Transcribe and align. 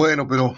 Bueno, 0.00 0.26
pero 0.26 0.56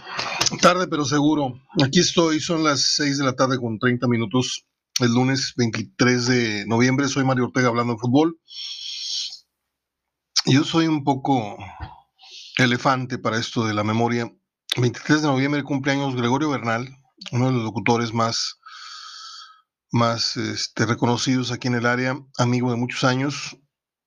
tarde 0.60 0.86
pero 0.86 1.04
seguro. 1.04 1.60
Aquí 1.84 1.98
estoy, 1.98 2.38
son 2.38 2.62
las 2.62 2.94
6 2.94 3.18
de 3.18 3.24
la 3.24 3.32
tarde 3.32 3.58
con 3.58 3.76
30 3.76 4.06
minutos. 4.06 4.68
El 5.00 5.14
lunes 5.14 5.54
23 5.56 6.26
de 6.28 6.64
noviembre, 6.68 7.08
soy 7.08 7.24
Mario 7.24 7.46
Ortega 7.46 7.66
hablando 7.66 7.94
de 7.94 7.98
fútbol. 7.98 8.38
Yo 10.46 10.62
soy 10.62 10.86
un 10.86 11.02
poco 11.02 11.58
elefante 12.56 13.18
para 13.18 13.36
esto 13.36 13.66
de 13.66 13.74
la 13.74 13.82
memoria. 13.82 14.32
23 14.76 15.22
de 15.22 15.26
noviembre 15.26 15.64
cumpleaños 15.64 16.14
Gregorio 16.14 16.48
Bernal, 16.48 16.88
uno 17.32 17.46
de 17.46 17.52
los 17.52 17.64
locutores 17.64 18.14
más, 18.14 18.60
más 19.90 20.36
este, 20.36 20.86
reconocidos 20.86 21.50
aquí 21.50 21.66
en 21.66 21.74
el 21.74 21.86
área, 21.86 22.16
amigo 22.38 22.70
de 22.70 22.76
muchos 22.76 23.02
años. 23.02 23.56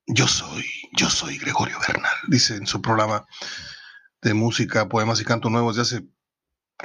Yo 0.08 0.30
soy, 0.30 0.64
yo 0.98 1.10
soy 1.10 1.38
Gregorio 1.40 1.78
Bernal, 1.86 2.16
dice 2.30 2.56
en 2.56 2.68
su 2.68 2.82
programa 2.82 3.26
de 4.30 4.34
música, 4.34 4.90
poemas 4.90 5.22
y 5.22 5.24
canto 5.24 5.50
nuevos 5.50 5.76
de 5.76 5.84
hace 5.84 6.08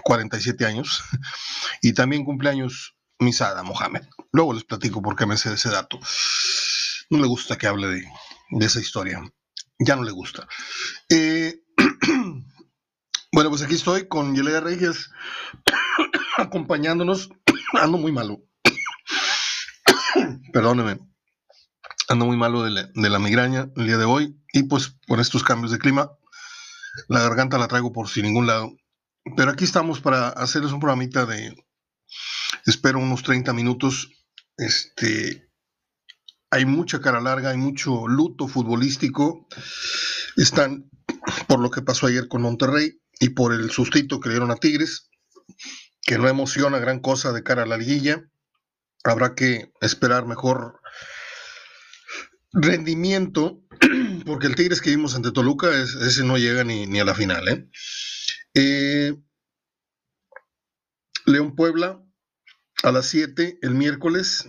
47 0.04 0.66
años. 0.66 1.02
Y 1.82 1.94
también 1.94 2.24
cumpleaños 2.24 2.96
Misada 3.18 3.62
Mohamed. 3.62 4.02
Luego 4.32 4.52
les 4.52 4.64
platico 4.64 5.00
por 5.00 5.16
qué 5.16 5.26
me 5.26 5.36
sé 5.36 5.52
ese 5.52 5.70
dato. 5.70 5.98
No 7.08 7.18
le 7.18 7.26
gusta 7.26 7.56
que 7.56 7.66
hable 7.66 7.86
de, 7.88 8.04
de 8.50 8.66
esa 8.66 8.80
historia. 8.80 9.20
Ya 9.78 9.96
no 9.96 10.02
le 10.02 10.10
gusta. 10.10 10.46
Eh, 11.08 11.62
bueno, 13.32 13.50
pues 13.50 13.62
aquí 13.62 13.74
estoy 13.74 14.08
con 14.08 14.34
Yelea 14.34 14.60
Reyes 14.60 15.10
acompañándonos. 16.36 17.30
Ando 17.72 17.98
muy 17.98 18.12
malo. 18.12 18.42
Perdóneme. 20.52 20.98
Ando 22.08 22.26
muy 22.26 22.36
malo 22.36 22.62
de 22.62 22.70
la, 22.70 22.90
de 22.94 23.10
la 23.10 23.18
migraña 23.18 23.70
el 23.76 23.86
día 23.86 23.96
de 23.96 24.04
hoy. 24.04 24.36
Y 24.52 24.64
pues 24.64 24.96
por 25.06 25.20
estos 25.20 25.42
cambios 25.42 25.72
de 25.72 25.78
clima, 25.78 26.10
la 27.08 27.20
garganta 27.20 27.58
la 27.58 27.68
traigo 27.68 27.92
por 27.92 28.08
sin 28.08 28.24
ningún 28.24 28.46
lado. 28.46 28.72
Pero 29.36 29.50
aquí 29.50 29.64
estamos 29.64 30.00
para 30.00 30.28
hacerles 30.28 30.72
un 30.72 30.80
programita 30.80 31.26
de, 31.26 31.54
espero, 32.66 32.98
unos 32.98 33.22
30 33.22 33.52
minutos. 33.52 34.10
Este, 34.56 35.50
hay 36.50 36.64
mucha 36.64 37.00
cara 37.00 37.20
larga, 37.20 37.50
hay 37.50 37.56
mucho 37.56 38.08
luto 38.08 38.48
futbolístico. 38.48 39.46
Están 40.36 40.90
por 41.46 41.60
lo 41.60 41.70
que 41.70 41.82
pasó 41.82 42.06
ayer 42.06 42.28
con 42.28 42.42
Monterrey 42.42 43.00
y 43.20 43.30
por 43.30 43.52
el 43.52 43.70
sustito 43.70 44.20
que 44.20 44.28
le 44.28 44.34
dieron 44.36 44.50
a 44.50 44.56
Tigres, 44.56 45.10
que 46.02 46.18
no 46.18 46.28
emociona 46.28 46.78
gran 46.78 47.00
cosa 47.00 47.32
de 47.32 47.42
cara 47.42 47.64
a 47.64 47.66
la 47.66 47.76
liguilla. 47.76 48.24
Habrá 49.04 49.34
que 49.34 49.72
esperar 49.80 50.26
mejor 50.26 50.80
rendimiento 52.52 53.62
porque 54.30 54.46
el 54.46 54.54
Tigres 54.54 54.80
que 54.80 54.90
vimos 54.90 55.16
ante 55.16 55.32
Toluca, 55.32 55.68
ese 55.76 56.24
no 56.24 56.38
llega 56.38 56.62
ni, 56.62 57.00
a 57.00 57.04
la 57.04 57.16
final. 57.16 57.48
¿eh? 57.48 57.68
¿eh? 58.54 59.16
León 61.26 61.56
Puebla 61.56 62.00
a 62.84 62.92
las 62.92 63.06
7 63.06 63.58
el 63.60 63.74
miércoles. 63.74 64.46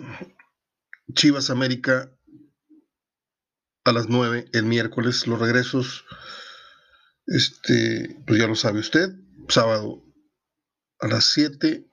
Chivas 1.13 1.49
América 1.49 2.15
a 3.83 3.91
las 3.91 4.07
9 4.07 4.45
el 4.53 4.65
miércoles. 4.65 5.25
Los 5.25 5.39
regresos, 5.39 6.05
este, 7.25 8.21
pues 8.27 8.39
ya 8.39 8.45
lo 8.45 8.55
sabe 8.55 8.81
usted. 8.81 9.09
Sábado 9.49 10.05
a 10.99 11.07
las 11.07 11.25
7 11.31 11.89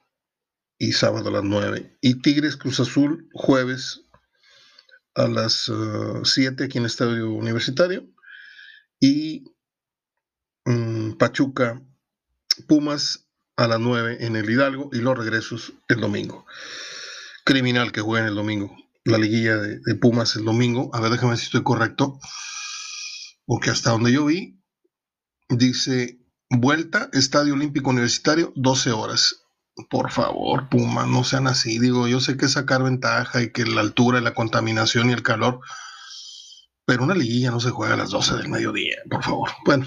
y 0.76 0.92
sábado 0.92 1.30
a 1.30 1.32
las 1.32 1.44
9. 1.44 1.96
Y 2.02 2.20
Tigres 2.20 2.58
Cruz 2.58 2.80
Azul, 2.80 3.30
jueves 3.32 4.07
a 5.18 5.28
las 5.28 5.70
7 6.22 6.62
uh, 6.62 6.66
aquí 6.66 6.78
en 6.78 6.84
el 6.84 6.90
Estadio 6.90 7.30
Universitario. 7.32 8.06
Y 9.00 9.44
um, 10.64 11.16
Pachuca, 11.18 11.82
Pumas 12.66 13.28
a 13.56 13.68
las 13.68 13.80
9 13.80 14.18
en 14.20 14.36
el 14.36 14.48
Hidalgo 14.48 14.90
y 14.92 14.98
los 14.98 15.18
regresos 15.18 15.72
el 15.88 16.00
domingo. 16.00 16.46
Criminal 17.44 17.92
que 17.92 18.00
jueguen 18.00 18.28
el 18.28 18.34
domingo. 18.34 18.74
La 19.04 19.18
liguilla 19.18 19.56
de, 19.56 19.80
de, 19.80 19.94
Pumas 19.94 20.36
el 20.36 20.44
domingo. 20.44 20.90
A 20.94 21.00
ver, 21.00 21.10
déjame 21.10 21.30
ver 21.30 21.38
si 21.38 21.46
estoy 21.46 21.62
correcto. 21.62 22.18
Porque 23.46 23.70
hasta 23.70 23.90
donde 23.90 24.12
yo 24.12 24.26
vi, 24.26 24.62
dice 25.48 26.20
vuelta, 26.50 27.08
Estadio 27.12 27.54
Olímpico 27.54 27.90
Universitario, 27.90 28.52
12 28.54 28.92
horas 28.92 29.47
por 29.90 30.10
favor, 30.10 30.68
Puma, 30.68 31.06
no 31.06 31.24
sean 31.24 31.46
así. 31.46 31.78
Digo, 31.78 32.08
yo 32.08 32.20
sé 32.20 32.36
que 32.36 32.48
sacar 32.48 32.82
ventaja 32.82 33.42
y 33.42 33.52
que 33.52 33.64
la 33.64 33.80
altura, 33.80 34.20
la 34.20 34.34
contaminación 34.34 35.10
y 35.10 35.12
el 35.12 35.22
calor, 35.22 35.60
pero 36.84 37.04
una 37.04 37.14
liguilla 37.14 37.50
no 37.50 37.60
se 37.60 37.70
juega 37.70 37.94
a 37.94 37.98
las 37.98 38.10
12 38.10 38.36
del 38.36 38.48
mediodía, 38.48 38.96
por 39.10 39.22
favor. 39.22 39.50
Bueno, 39.64 39.86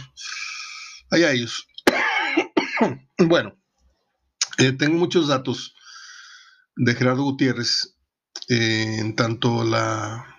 allá 1.09 1.31
ellos. 1.31 1.68
bueno, 3.18 3.56
eh, 4.57 4.72
tengo 4.72 4.97
muchos 4.97 5.28
datos 5.28 5.75
de 6.75 6.96
Gerardo 6.96 7.24
Gutiérrez, 7.24 7.97
eh, 8.47 8.97
en 9.00 9.16
tanto 9.16 9.63
la, 9.63 10.31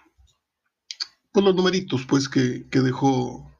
pues 1.32 1.44
los 1.46 1.54
numeritos, 1.54 2.04
pues, 2.06 2.28
que, 2.28 2.66
dejó, 2.70 3.50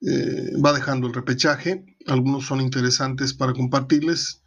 eh, 0.00 0.50
va 0.62 0.72
dejando 0.72 1.06
el 1.06 1.14
repechaje. 1.14 1.84
Algunos 2.06 2.44
son 2.46 2.60
interesantes 2.60 3.34
para 3.34 3.52
compartirles. 3.52 4.42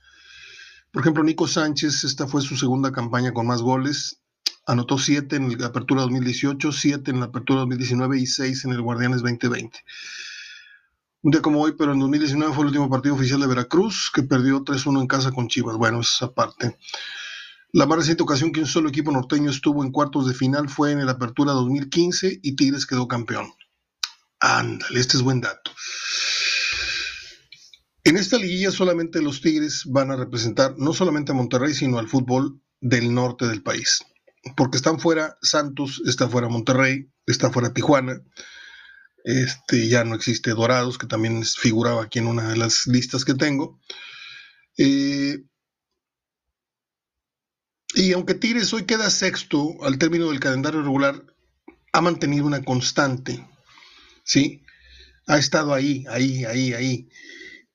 Por 0.92 1.02
ejemplo, 1.02 1.24
Nico 1.24 1.48
Sánchez, 1.48 2.04
esta 2.04 2.28
fue 2.28 2.42
su 2.42 2.58
segunda 2.58 2.92
campaña 2.92 3.32
con 3.32 3.46
más 3.46 3.62
goles. 3.62 4.22
Anotó 4.66 4.98
siete 4.98 5.36
en 5.36 5.60
la 5.60 5.68
Apertura 5.68 6.02
2018, 6.02 6.72
siete 6.72 7.12
en 7.12 7.20
la 7.20 7.28
Apertura 7.28 7.60
2019 7.62 8.20
y 8.20 8.26
seis 8.26 8.66
en 8.66 8.72
el 8.72 8.82
Guardianes 8.82 9.22
2020. 9.22 9.78
Un 11.22 11.32
día 11.32 11.42
como 11.42 11.62
hoy, 11.62 11.74
pero 11.78 11.94
en 11.94 12.00
2019 12.00 12.54
fue 12.54 12.64
el 12.64 12.68
último 12.68 12.90
partido 12.90 13.14
oficial 13.14 13.40
de 13.42 13.48
Veracruz, 13.48 14.10
que 14.14 14.24
perdió 14.24 14.64
3-1 14.64 15.02
en 15.02 15.08
casa 15.08 15.32
con 15.32 15.48
Chivas. 15.48 15.76
Bueno, 15.76 16.00
esa 16.00 16.34
parte. 16.34 16.78
La 17.72 17.86
más 17.86 18.00
reciente 18.00 18.24
ocasión 18.24 18.52
que 18.52 18.62
un 18.62 18.66
solo 18.66 18.90
equipo 18.90 19.12
norteño 19.12 19.52
estuvo 19.52 19.84
en 19.84 19.92
cuartos 19.92 20.28
de 20.28 20.34
final 20.34 20.70
fue 20.70 20.92
en 20.92 21.06
la 21.06 21.12
Apertura 21.12 21.52
2015 21.52 22.40
y 22.42 22.56
Tigres 22.56 22.88
quedó 22.88 23.08
campeón. 23.08 23.54
Ándale, 24.40 25.00
este 25.00 25.18
es 25.18 25.24
buen 25.24 25.42
dato. 25.42 25.72
En 28.09 28.18
esta 28.18 28.40
liguilla 28.40 28.72
solamente 28.72 29.22
los 29.22 29.40
Tigres 29.40 29.84
van 29.86 30.09
a 30.09 30.16
representar 30.16 30.74
no 30.80 30.94
solamente 30.94 31.31
a 31.31 31.36
Monterrey, 31.36 31.75
sino 31.75 32.00
al 32.00 32.08
fútbol 32.08 32.59
del 32.81 33.14
norte 33.14 33.46
del 33.46 33.62
país. 33.62 34.00
Porque 34.58 34.78
están 34.78 35.00
fuera 35.00 35.38
Santos, 35.44 36.02
está 36.08 36.28
fuera 36.28 36.50
Monterrey, 36.50 37.08
está 37.28 37.52
fuera 37.52 37.72
Tijuana. 37.72 38.19
Este, 39.24 39.88
ya 39.88 40.06
no 40.06 40.16
existe 40.16 40.56
Dorados, 40.56 40.98
que 40.98 41.06
también 41.06 41.46
figuraba 41.46 42.02
aquí 42.02 42.18
en 42.18 42.25
una 42.25 42.50
de 42.50 42.58
las 42.58 42.88
listas 42.88 43.25
que 43.25 43.36
tengo. 43.36 43.80
Eh, 44.75 45.44
y 47.94 48.14
aunque 48.14 48.34
Tigres 48.34 48.74
hoy 48.74 48.86
queda 48.86 49.12
sexto 49.12 49.75
al 49.84 50.00
término 50.00 50.30
del 50.30 50.40
calendario 50.40 50.81
regular, 50.81 51.28
ha 51.94 52.02
mantenido 52.02 52.48
una 52.48 52.64
constante, 52.64 53.48
¿sí? 54.24 54.64
Ha 55.28 55.38
estado 55.38 55.75
ahí, 55.75 56.06
ahí, 56.09 56.44
ahí, 56.46 56.74
ahí. 56.74 57.09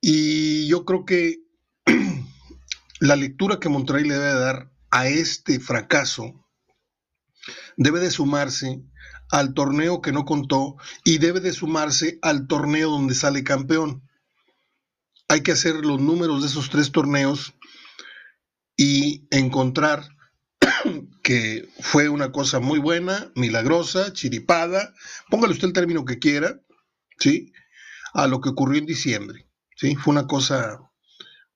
Y 0.07 0.67
yo 0.67 0.85
creo 0.85 1.07
que 1.07 1.39
la 3.01 3.17
lectura 3.17 3.59
que 3.59 3.71
Monterrey 3.71 4.05
le 4.05 4.13
debe 4.13 4.39
dar 4.39 4.71
a 4.91 5.09
este 5.09 5.59
fracaso 5.61 6.47
debe 7.79 8.01
de 8.01 8.11
sumarse 8.11 8.83
al 9.31 9.55
torneo 9.55 10.03
que 10.03 10.13
no 10.13 10.27
contó 10.27 10.77
y 11.05 11.17
debe 11.17 11.41
de 11.41 11.55
sumarse 11.55 12.19
al 12.21 12.49
torneo 12.49 12.91
donde 12.91 13.15
sale 13.15 13.45
campeón. 13.45 14.07
Hay 15.29 15.41
que 15.41 15.53
hacer 15.53 15.77
los 15.77 16.03
números 16.03 16.43
de 16.43 16.49
esos 16.49 16.69
tres 16.69 16.93
torneos 16.93 17.55
y 18.77 19.27
encontrar 19.31 20.07
que 21.23 21.67
fue 21.81 22.11
una 22.11 22.31
cosa 22.31 22.61
muy 22.61 22.79
buena, 22.79 23.33
milagrosa, 23.37 24.13
chiripada, 24.13 24.93
póngale 25.31 25.55
usted 25.55 25.69
el 25.69 25.73
término 25.73 26.05
que 26.05 26.19
quiera, 26.19 26.61
¿sí? 27.19 27.55
A 28.13 28.27
lo 28.27 28.43
que 28.43 28.51
ocurrió 28.51 28.79
en 28.79 28.85
diciembre. 28.85 29.49
¿Sí? 29.77 29.97
Fue 29.97 30.13
una 30.13 30.27
cosa, 30.27 30.81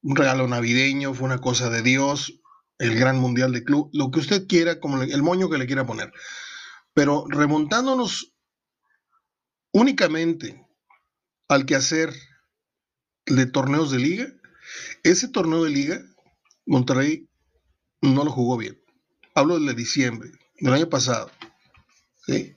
un 0.02 0.16
regalo 0.16 0.46
navideño, 0.46 1.14
fue 1.14 1.26
una 1.26 1.38
cosa 1.38 1.70
de 1.70 1.82
Dios, 1.82 2.40
el 2.78 2.98
gran 2.98 3.18
mundial 3.18 3.52
de 3.52 3.64
club, 3.64 3.90
lo 3.92 4.10
que 4.10 4.20
usted 4.20 4.46
quiera, 4.46 4.80
como 4.80 5.02
el 5.02 5.22
moño 5.22 5.50
que 5.50 5.58
le 5.58 5.66
quiera 5.66 5.86
poner. 5.86 6.12
Pero 6.94 7.24
remontándonos 7.28 8.32
únicamente 9.72 10.66
al 11.48 11.66
quehacer 11.66 12.14
de 13.26 13.46
torneos 13.46 13.90
de 13.90 13.98
liga, 13.98 14.26
ese 15.02 15.28
torneo 15.28 15.64
de 15.64 15.70
liga, 15.70 16.00
Monterrey 16.66 17.28
no 18.00 18.24
lo 18.24 18.30
jugó 18.30 18.56
bien. 18.56 18.80
Hablo 19.34 19.54
del 19.54 19.66
de 19.66 19.74
diciembre, 19.74 20.30
del 20.60 20.74
año 20.74 20.88
pasado, 20.88 21.30
¿sí? 22.26 22.56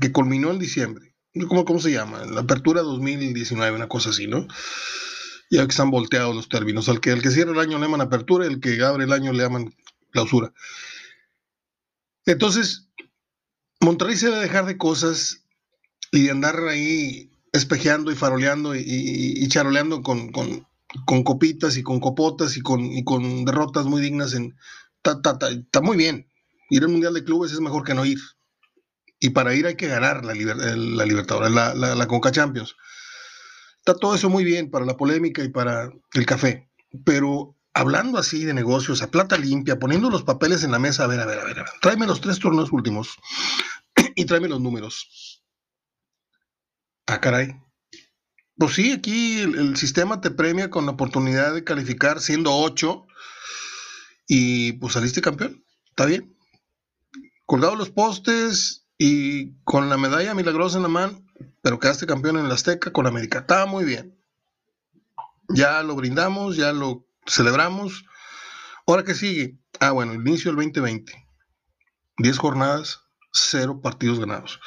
que 0.00 0.12
culminó 0.12 0.50
en 0.50 0.58
diciembre. 0.58 1.09
¿Cómo, 1.48 1.64
¿Cómo 1.64 1.78
se 1.78 1.92
llama? 1.92 2.24
La 2.26 2.40
apertura 2.40 2.82
2019, 2.82 3.76
una 3.76 3.88
cosa 3.88 4.10
así, 4.10 4.26
¿no? 4.26 4.48
Ya 5.50 5.64
que 5.64 5.70
están 5.70 5.90
volteados 5.90 6.34
los 6.34 6.48
términos. 6.48 6.88
Al 6.88 7.00
que, 7.00 7.10
el 7.10 7.22
que 7.22 7.30
cierra 7.30 7.52
el 7.52 7.60
año 7.60 7.78
le 7.78 7.84
llaman 7.84 8.00
apertura, 8.00 8.46
el 8.46 8.60
que 8.60 8.82
abre 8.82 9.04
el 9.04 9.12
año 9.12 9.32
le 9.32 9.42
llaman 9.42 9.74
clausura. 10.10 10.52
Entonces, 12.26 12.88
Monterrey 13.80 14.16
se 14.16 14.26
debe 14.26 14.40
dejar 14.40 14.66
de 14.66 14.76
cosas 14.76 15.44
y 16.10 16.24
de 16.24 16.30
andar 16.32 16.56
ahí 16.68 17.30
espejeando 17.52 18.10
y 18.10 18.16
faroleando 18.16 18.74
y, 18.74 19.46
charoleando 19.48 20.02
con, 20.02 20.32
copitas 21.24 21.76
y 21.76 21.82
con 21.82 22.00
copotas 22.00 22.56
y 22.56 22.60
con, 22.60 23.02
con 23.04 23.44
derrotas 23.44 23.86
muy 23.86 24.02
dignas 24.02 24.34
en... 24.34 24.56
Está 25.02 25.80
muy 25.80 25.96
bien. 25.96 26.26
Ir 26.68 26.82
al 26.82 26.90
Mundial 26.90 27.14
de 27.14 27.24
Clubes 27.24 27.52
es 27.52 27.60
mejor 27.60 27.84
que 27.84 27.94
no 27.94 28.04
ir. 28.04 28.18
Y 29.20 29.30
para 29.30 29.54
ir 29.54 29.66
hay 29.66 29.76
que 29.76 29.86
ganar 29.86 30.24
la, 30.24 30.34
la 30.34 31.04
Libertadores, 31.04 31.52
la, 31.52 31.74
la, 31.74 32.06
Conca 32.08 32.32
Champions. 32.32 32.74
Está 33.78 33.94
todo 33.94 34.14
eso 34.14 34.30
muy 34.30 34.44
bien 34.44 34.70
para 34.70 34.86
la 34.86 34.96
polémica 34.96 35.44
y 35.44 35.48
para 35.48 35.92
el 36.14 36.26
café. 36.26 36.70
Pero 37.04 37.54
hablando 37.74 38.18
así 38.18 38.44
de 38.44 38.54
negocios 38.54 39.02
a 39.02 39.10
plata 39.10 39.36
limpia, 39.36 39.78
poniendo 39.78 40.08
los 40.08 40.22
papeles 40.22 40.64
en 40.64 40.72
la 40.72 40.78
mesa, 40.78 41.04
a 41.04 41.06
ver, 41.06 41.20
a 41.20 41.26
ver, 41.26 41.38
a 41.38 41.44
ver, 41.44 41.58
a 41.58 41.62
ver. 41.62 41.72
tráeme 41.82 42.06
los 42.06 42.22
tres 42.22 42.38
turnos 42.38 42.72
últimos 42.72 43.18
y 44.16 44.24
tráeme 44.24 44.48
los 44.48 44.60
números. 44.60 45.44
Ah, 47.06 47.20
caray. 47.20 47.60
Pues 48.56 48.74
sí, 48.74 48.92
aquí 48.92 49.40
el, 49.40 49.76
sistema 49.76 50.20
te 50.20 50.30
premia 50.30 50.70
con 50.70 50.86
la 50.86 50.92
oportunidad 50.92 51.54
de 51.54 51.64
calificar 51.64 52.20
siendo 52.20 52.54
8 52.54 53.06
y 54.28 54.72
pues 54.74 54.94
saliste 54.94 55.20
campeón. 55.20 55.64
Está 55.88 56.06
bien. 56.06 56.36
Colgado 57.46 57.74
los 57.74 57.90
postes 57.90 58.79
y 59.02 59.54
con 59.64 59.88
la 59.88 59.96
medalla 59.96 60.34
milagrosa 60.34 60.76
en 60.76 60.82
la 60.82 60.90
mano, 60.90 61.24
pero 61.62 61.78
quedaste 61.78 62.04
campeón 62.06 62.36
en 62.36 62.44
el 62.44 62.52
Azteca 62.52 62.92
con 62.92 63.06
América. 63.06 63.38
Está 63.38 63.64
muy 63.64 63.86
bien. 63.86 64.14
Ya 65.48 65.82
lo 65.82 65.96
brindamos, 65.96 66.58
ya 66.58 66.74
lo 66.74 67.06
celebramos. 67.26 68.04
Ahora 68.86 69.02
que 69.02 69.14
sigue. 69.14 69.58
Ah, 69.80 69.92
bueno, 69.92 70.12
inicio 70.12 70.50
del 70.50 70.56
2020. 70.56 71.14
10 72.18 72.38
jornadas, 72.38 73.00
0 73.32 73.80
partidos 73.80 74.20
ganados. 74.20 74.60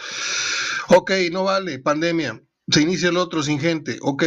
Ok, 0.88 1.12
no 1.32 1.44
vale, 1.44 1.78
pandemia. 1.78 2.42
Se 2.70 2.82
inicia 2.82 3.10
el 3.10 3.18
otro 3.18 3.44
sin 3.44 3.60
gente. 3.60 4.00
Ok. 4.02 4.24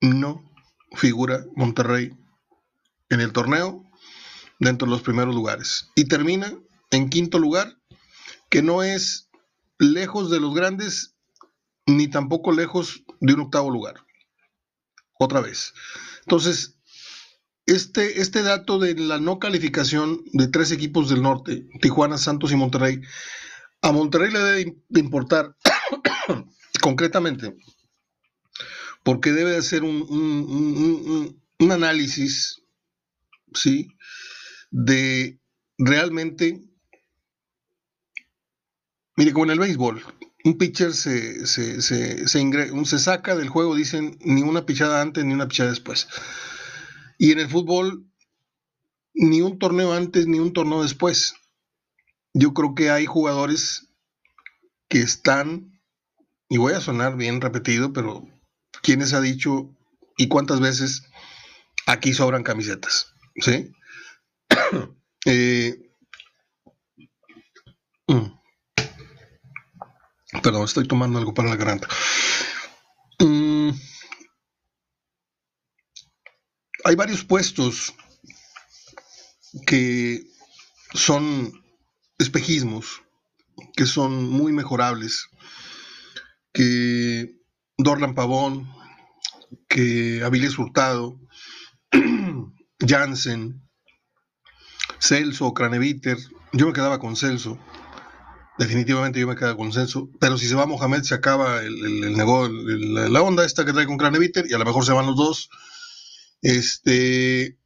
No 0.00 0.42
figura 0.96 1.44
Monterrey 1.54 2.10
en 3.10 3.20
el 3.20 3.32
torneo 3.32 3.84
dentro 4.58 4.86
de 4.86 4.90
los 4.90 5.02
primeros 5.02 5.36
lugares. 5.36 5.88
Y 5.94 6.06
termina 6.06 6.52
en 6.92 7.08
quinto 7.08 7.40
lugar, 7.40 7.76
que 8.48 8.62
no 8.62 8.84
es 8.84 9.28
lejos 9.78 10.30
de 10.30 10.38
los 10.38 10.54
grandes, 10.54 11.16
ni 11.86 12.08
tampoco 12.08 12.52
lejos 12.52 13.02
de 13.20 13.34
un 13.34 13.40
octavo 13.40 13.70
lugar. 13.70 13.96
Otra 15.18 15.40
vez. 15.40 15.72
Entonces, 16.20 16.78
este, 17.66 18.20
este 18.20 18.42
dato 18.42 18.78
de 18.78 18.94
la 18.94 19.18
no 19.18 19.38
calificación 19.38 20.22
de 20.32 20.48
tres 20.48 20.70
equipos 20.70 21.08
del 21.08 21.22
norte, 21.22 21.66
Tijuana, 21.80 22.18
Santos 22.18 22.52
y 22.52 22.56
Monterrey, 22.56 23.00
a 23.82 23.92
Monterrey 23.92 24.30
le 24.30 24.38
debe 24.38 24.76
importar 24.94 25.56
concretamente, 26.80 27.56
porque 29.02 29.32
debe 29.32 29.56
hacer 29.56 29.82
un, 29.82 30.02
un, 31.58 31.72
análisis, 31.72 32.62
¿sí? 33.54 33.88
De 34.70 35.40
realmente, 35.78 36.60
mire, 39.16 39.32
como 39.32 39.44
en 39.46 39.50
el 39.52 39.58
béisbol, 39.58 40.04
un 40.44 40.58
pitcher 40.58 40.92
se, 40.92 41.46
se, 41.46 41.80
se, 41.82 42.26
se, 42.26 42.98
saca 42.98 43.36
del 43.36 43.48
juego, 43.48 43.74
dicen, 43.74 44.18
ni 44.20 44.42
una 44.42 44.66
pichada 44.66 45.00
antes 45.00 45.24
ni 45.24 45.34
una 45.34 45.48
pichada 45.48 45.70
después. 45.70 46.08
Y 47.18 47.32
en 47.32 47.38
el 47.38 47.48
fútbol, 47.48 48.06
ni 49.14 49.40
un 49.40 49.58
torneo 49.58 49.92
antes 49.92 50.26
ni 50.26 50.38
un 50.38 50.52
torneo 50.52 50.82
después 50.82 51.34
yo 52.34 52.54
creo 52.54 52.74
que 52.74 52.90
hay 52.90 53.06
jugadores 53.06 53.88
que 54.88 55.00
están, 55.00 55.80
y 56.48 56.58
voy 56.58 56.74
a 56.74 56.80
sonar 56.80 57.16
bien 57.16 57.40
repetido, 57.40 57.92
pero 57.92 58.26
¿quiénes 58.82 59.12
ha 59.12 59.20
dicho 59.20 59.74
y 60.16 60.28
cuántas 60.28 60.60
veces 60.60 61.04
aquí 61.86 62.12
sobran 62.12 62.42
camisetas? 62.42 63.14
¿Sí? 63.36 63.72
Eh. 65.24 65.78
Perdón, 70.42 70.64
estoy 70.64 70.86
tomando 70.86 71.18
algo 71.18 71.34
para 71.34 71.48
la 71.48 71.56
garganta. 71.56 71.88
Mm. 73.18 73.70
hay 76.84 76.96
varios 76.96 77.22
puestos 77.24 77.94
que 79.66 80.24
son 80.94 81.52
espejismos 82.18 83.02
que 83.74 83.86
son 83.86 84.28
muy 84.28 84.52
mejorables, 84.52 85.28
que 86.52 87.36
Dorlan 87.78 88.14
Pavón, 88.14 88.70
que 89.68 90.22
Avilés 90.24 90.58
Hurtado, 90.58 91.18
Jansen, 92.78 93.62
Celso, 94.98 95.52
Craneviter, 95.54 96.18
yo 96.52 96.66
me 96.66 96.72
quedaba 96.72 96.98
con 96.98 97.16
Celso, 97.16 97.58
definitivamente 98.62 99.20
yo 99.20 99.26
me 99.26 99.36
quedaba 99.36 99.56
con 99.56 99.70
pero 100.20 100.38
si 100.38 100.46
se 100.46 100.54
va 100.54 100.66
Mohamed 100.66 101.02
se 101.02 101.14
acaba 101.14 101.62
el, 101.62 102.16
negocio, 102.16 102.52
la 103.08 103.22
onda 103.22 103.44
esta 103.44 103.64
que 103.64 103.72
trae 103.72 103.86
con 103.86 103.98
Craneviter 103.98 104.46
y 104.48 104.54
a 104.54 104.58
lo 104.58 104.64
mejor 104.64 104.84
se 104.84 104.92
van 104.92 105.06
los 105.06 105.16
dos. 105.16 105.50
Este, 106.40 107.58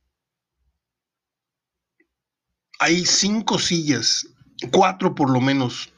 hay 2.78 3.04
cinco 3.04 3.58
sillas 3.58 4.26
cuatro 4.70 5.14
por 5.14 5.30
lo 5.30 5.40
menos 5.40 5.92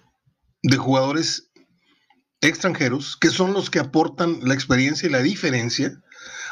de 0.63 0.77
jugadores 0.77 1.51
extranjeros 2.41 3.17
que 3.17 3.31
son 3.31 3.53
los 3.53 3.71
que 3.71 3.79
aportan 3.79 4.41
la 4.43 4.55
experiencia 4.55 5.09
y 5.09 5.13
la 5.13 5.23
diferencia. 5.23 6.03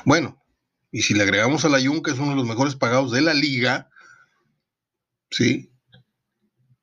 Bueno, 0.04 0.42
y 0.90 1.02
si 1.02 1.14
le 1.14 1.22
agregamos 1.22 1.64
a 1.64 1.68
la 1.68 1.80
Jun, 1.84 2.02
que 2.02 2.12
es 2.12 2.18
uno 2.18 2.30
de 2.30 2.36
los 2.36 2.46
mejores 2.46 2.76
pagados 2.76 3.12
de 3.12 3.20
la 3.20 3.34
liga, 3.34 3.90
¿sí? 5.30 5.72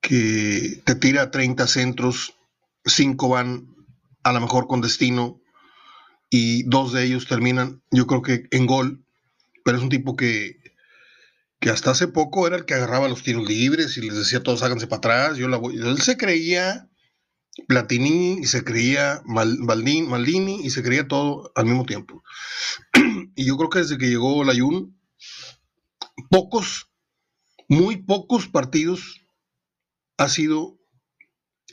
Que 0.04 0.84
te 0.86 0.94
tira 0.96 1.32
30 1.32 1.66
centros, 1.66 2.36
cinco 2.86 3.30
van 3.30 3.74
a 4.22 4.32
lo 4.34 4.42
mejor 4.42 4.68
con 4.68 4.82
destino 4.82 5.42
y 6.30 6.64
dos 6.64 6.94
de 6.94 7.06
ellos 7.06 7.28
terminan, 7.28 7.82
yo 7.90 8.06
creo 8.06 8.22
que 8.22 8.44
en 8.52 8.68
gol, 8.68 9.06
pero 9.64 9.78
es 9.78 9.84
un 9.84 9.90
tipo 9.90 10.16
que 10.16 10.64
que 11.64 11.70
hasta 11.70 11.92
hace 11.92 12.10
poco 12.10 12.46
era 12.46 12.58
el 12.58 12.66
que 12.66 12.74
agarraba 12.74 13.08
los 13.08 13.24
tiros 13.24 13.48
libres 13.48 13.96
y 13.96 14.02
les 14.02 14.18
decía 14.18 14.44
todos 14.44 14.64
háganse 14.64 14.86
para 14.86 14.98
atrás. 14.98 15.38
Yo 15.38 15.48
la 15.48 15.56
voy. 15.56 15.78
Él 15.78 16.02
se 16.02 16.18
creía 16.18 16.90
Platini 17.70 18.40
y 18.42 18.46
se 18.48 18.66
creía 18.66 19.22
Maldini, 19.26 20.60
y 20.62 20.70
se 20.72 20.84
creía 20.84 21.08
todo 21.08 21.54
al 21.56 21.66
mismo 21.66 21.86
tiempo. 21.86 22.22
y 23.36 23.46
yo 23.46 23.56
creo 23.56 23.70
que 23.70 23.80
desde 23.80 23.98
que 23.98 24.10
llegó 24.10 24.44
la 24.44 24.54
Jun, 24.54 25.00
pocos, 26.30 26.92
muy 27.70 27.96
pocos 27.96 28.50
partidos 28.50 29.23
ha 30.18 30.30
sido 30.30 30.80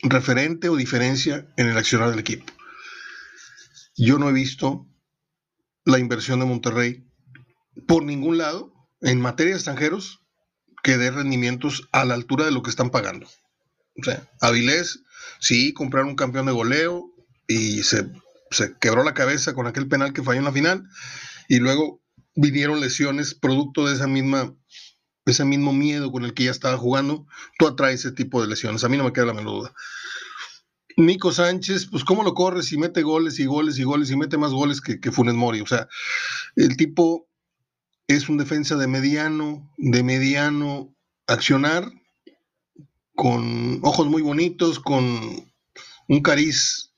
referente 0.02 0.68
o 0.68 0.76
diferencia 0.76 1.46
en 1.56 1.68
el 1.68 1.76
accionar 1.76 2.10
del 2.10 2.20
equipo. 2.20 2.46
Yo 3.96 4.18
no 4.18 4.28
he 4.28 4.32
visto 4.32 4.86
la 5.84 5.98
inversión 5.98 6.40
de 6.40 6.46
Monterrey 6.46 7.06
por 7.86 8.04
ningún 8.04 8.38
lado 8.38 8.72
en 9.00 9.20
materia 9.20 9.52
de 9.52 9.58
extranjeros 9.58 10.20
que 10.82 10.96
dé 10.96 11.10
rendimientos 11.10 11.88
a 11.92 12.04
la 12.04 12.14
altura 12.14 12.44
de 12.44 12.50
lo 12.50 12.62
que 12.62 12.70
están 12.70 12.90
pagando. 12.90 13.26
O 13.98 14.04
sea, 14.04 14.22
Avilés, 14.40 15.00
sí, 15.40 15.72
compraron 15.72 16.10
un 16.10 16.16
campeón 16.16 16.46
de 16.46 16.52
goleo 16.52 17.12
y 17.46 17.82
se, 17.82 18.10
quebró 18.80 19.02
la 19.02 19.14
cabeza 19.14 19.52
con 19.52 19.66
aquel 19.66 19.88
penal 19.88 20.12
que 20.12 20.22
falló 20.22 20.38
en 20.38 20.44
la 20.44 20.52
final 20.52 20.88
y 21.48 21.58
luego 21.58 22.02
vinieron 22.34 22.80
lesiones 22.80 23.34
producto 23.34 23.86
de 23.86 23.94
esa 23.94 24.06
misma 24.06 24.54
ese 25.30 25.44
mismo 25.44 25.72
miedo 25.72 26.10
con 26.12 26.24
el 26.24 26.34
que 26.34 26.44
ya 26.44 26.50
estaba 26.50 26.76
jugando, 26.76 27.26
tú 27.58 27.66
atraes 27.66 28.00
ese 28.00 28.12
tipo 28.12 28.40
de 28.40 28.48
lesiones. 28.48 28.84
A 28.84 28.88
mí 28.88 28.96
no 28.96 29.04
me 29.04 29.12
queda 29.12 29.26
la 29.26 29.34
menor 29.34 29.60
duda. 29.60 29.74
Nico 30.96 31.32
Sánchez, 31.32 31.86
pues 31.86 32.04
cómo 32.04 32.22
lo 32.22 32.34
corres 32.34 32.72
y 32.72 32.76
mete 32.78 33.02
goles 33.02 33.38
y 33.38 33.46
goles 33.46 33.78
y 33.78 33.84
goles 33.84 34.10
y 34.10 34.16
mete 34.16 34.36
más 34.36 34.52
goles 34.52 34.80
que, 34.80 35.00
que 35.00 35.12
Funes 35.12 35.34
Mori. 35.34 35.60
O 35.60 35.66
sea, 35.66 35.88
el 36.56 36.76
tipo 36.76 37.28
es 38.06 38.28
un 38.28 38.38
defensa 38.38 38.76
de 38.76 38.86
mediano, 38.86 39.72
de 39.78 40.02
mediano 40.02 40.94
accionar, 41.26 41.90
con 43.14 43.80
ojos 43.82 44.06
muy 44.08 44.22
bonitos, 44.22 44.80
con 44.80 45.52
un 46.08 46.22
cariz 46.22 46.92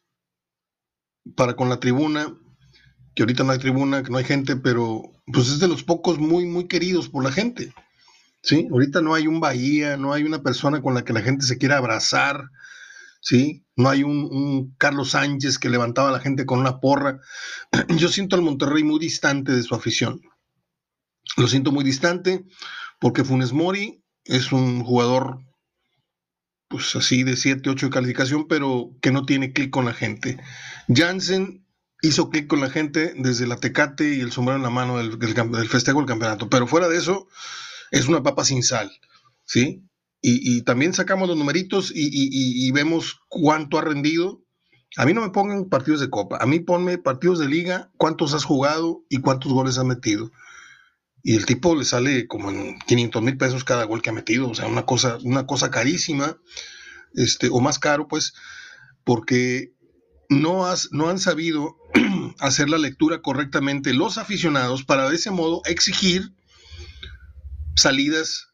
para 1.36 1.54
con 1.54 1.68
la 1.68 1.80
tribuna, 1.80 2.34
que 3.14 3.22
ahorita 3.22 3.44
no 3.44 3.52
hay 3.52 3.58
tribuna, 3.58 4.02
que 4.02 4.10
no 4.10 4.18
hay 4.18 4.24
gente, 4.24 4.56
pero 4.56 5.02
pues 5.26 5.48
es 5.48 5.60
de 5.60 5.68
los 5.68 5.82
pocos 5.82 6.18
muy, 6.18 6.46
muy 6.46 6.66
queridos 6.66 7.08
por 7.08 7.24
la 7.24 7.32
gente. 7.32 7.74
¿Sí? 8.42 8.68
Ahorita 8.70 9.00
no 9.00 9.14
hay 9.14 9.26
un 9.26 9.40
Bahía, 9.40 9.96
no 9.96 10.12
hay 10.12 10.24
una 10.24 10.42
persona 10.42 10.82
con 10.82 10.94
la 10.94 11.04
que 11.04 11.12
la 11.12 11.22
gente 11.22 11.46
se 11.46 11.58
quiera 11.58 11.78
abrazar, 11.78 12.50
¿sí? 13.20 13.64
No 13.76 13.88
hay 13.88 14.02
un, 14.02 14.74
Carlos 14.78 15.10
Sánchez 15.10 15.58
que 15.58 15.70
levantaba 15.70 16.10
a 16.10 16.12
la 16.12 16.20
gente 16.20 16.44
con 16.44 16.58
una 16.58 16.80
porra. 16.80 17.20
Yo 17.96 18.08
siento 18.08 18.36
al 18.36 18.42
Monterrey 18.42 18.82
muy 18.82 18.98
distante 18.98 19.52
de 19.52 19.62
su 19.62 19.74
afición. 19.74 20.20
Lo 21.36 21.48
siento 21.48 21.72
muy 21.72 21.84
distante 21.84 22.44
porque 22.98 23.24
Funes 23.24 23.52
Mori 23.52 24.02
es 24.24 24.52
un 24.52 24.84
jugador 24.84 25.38
pues 26.68 26.96
así 26.96 27.22
de 27.22 27.36
7, 27.36 27.68
8 27.68 27.86
de 27.86 27.92
calificación, 27.92 28.48
pero 28.48 28.92
que 29.02 29.12
no 29.12 29.26
tiene 29.26 29.52
clic 29.52 29.70
con 29.70 29.84
la 29.84 29.92
gente. 29.92 30.38
Jansen 30.88 31.66
hizo 32.00 32.30
clic 32.30 32.46
con 32.46 32.60
la 32.60 32.70
gente 32.70 33.12
desde 33.16 33.46
la 33.46 33.56
tecate 33.56 34.14
y 34.14 34.20
el 34.20 34.32
sombrero 34.32 34.56
en 34.56 34.62
la 34.62 34.70
mano 34.70 34.96
del, 34.96 35.18
del, 35.18 35.68
festejo 35.68 35.98
del 35.98 36.08
campeonato, 36.08 36.48
pero 36.48 36.66
fuera 36.66 36.88
de 36.88 36.96
eso 36.96 37.28
es 37.92 38.08
una 38.08 38.22
papa 38.22 38.44
sin 38.44 38.64
sal, 38.64 38.90
¿sí? 39.44 39.84
Y, 40.24 40.62
también 40.62 40.94
sacamos 40.94 41.28
los 41.28 41.36
numeritos 41.36 41.92
y, 41.94 42.70
vemos 42.72 43.20
cuánto 43.28 43.78
ha 43.78 43.82
rendido. 43.82 44.40
A 44.96 45.04
mí 45.04 45.14
no 45.14 45.20
me 45.20 45.30
pongan 45.30 45.68
partidos 45.68 46.00
de 46.00 46.10
copa, 46.10 46.38
a 46.40 46.46
mí 46.46 46.60
ponme 46.60 46.98
partidos 46.98 47.38
de 47.38 47.48
liga, 47.48 47.90
cuántos 47.96 48.34
has 48.34 48.44
jugado 48.44 49.04
y 49.08 49.20
cuántos 49.20 49.52
goles 49.52 49.78
has 49.78 49.84
metido. 49.84 50.30
Y 51.24 51.36
el 51.36 51.44
tipo 51.44 51.74
le 51.74 51.84
sale 51.84 52.26
como 52.28 52.50
en 52.50 52.78
500 52.86 53.22
mil 53.22 53.36
pesos 53.36 53.64
cada 53.64 53.84
gol 53.84 54.00
que 54.00 54.10
ha 54.10 54.14
metido, 54.14 54.48
o 54.48 54.54
sea, 54.54 54.66
una 54.66 54.86
cosa, 54.86 55.18
una 55.24 55.46
cosa 55.46 55.70
carísima, 55.70 56.38
este, 57.14 57.48
o 57.50 57.60
más 57.60 57.78
caro, 57.78 58.06
pues, 58.06 58.32
porque 59.04 59.72
no, 60.28 60.66
has, 60.66 60.88
no 60.92 61.08
han 61.08 61.18
sabido 61.18 61.76
hacer 62.38 62.68
la 62.70 62.78
lectura 62.78 63.22
correctamente 63.22 63.92
los 63.92 64.18
aficionados 64.18 64.84
para 64.84 65.08
de 65.08 65.16
ese 65.16 65.30
modo 65.30 65.62
exigir 65.64 66.32
salidas 67.74 68.48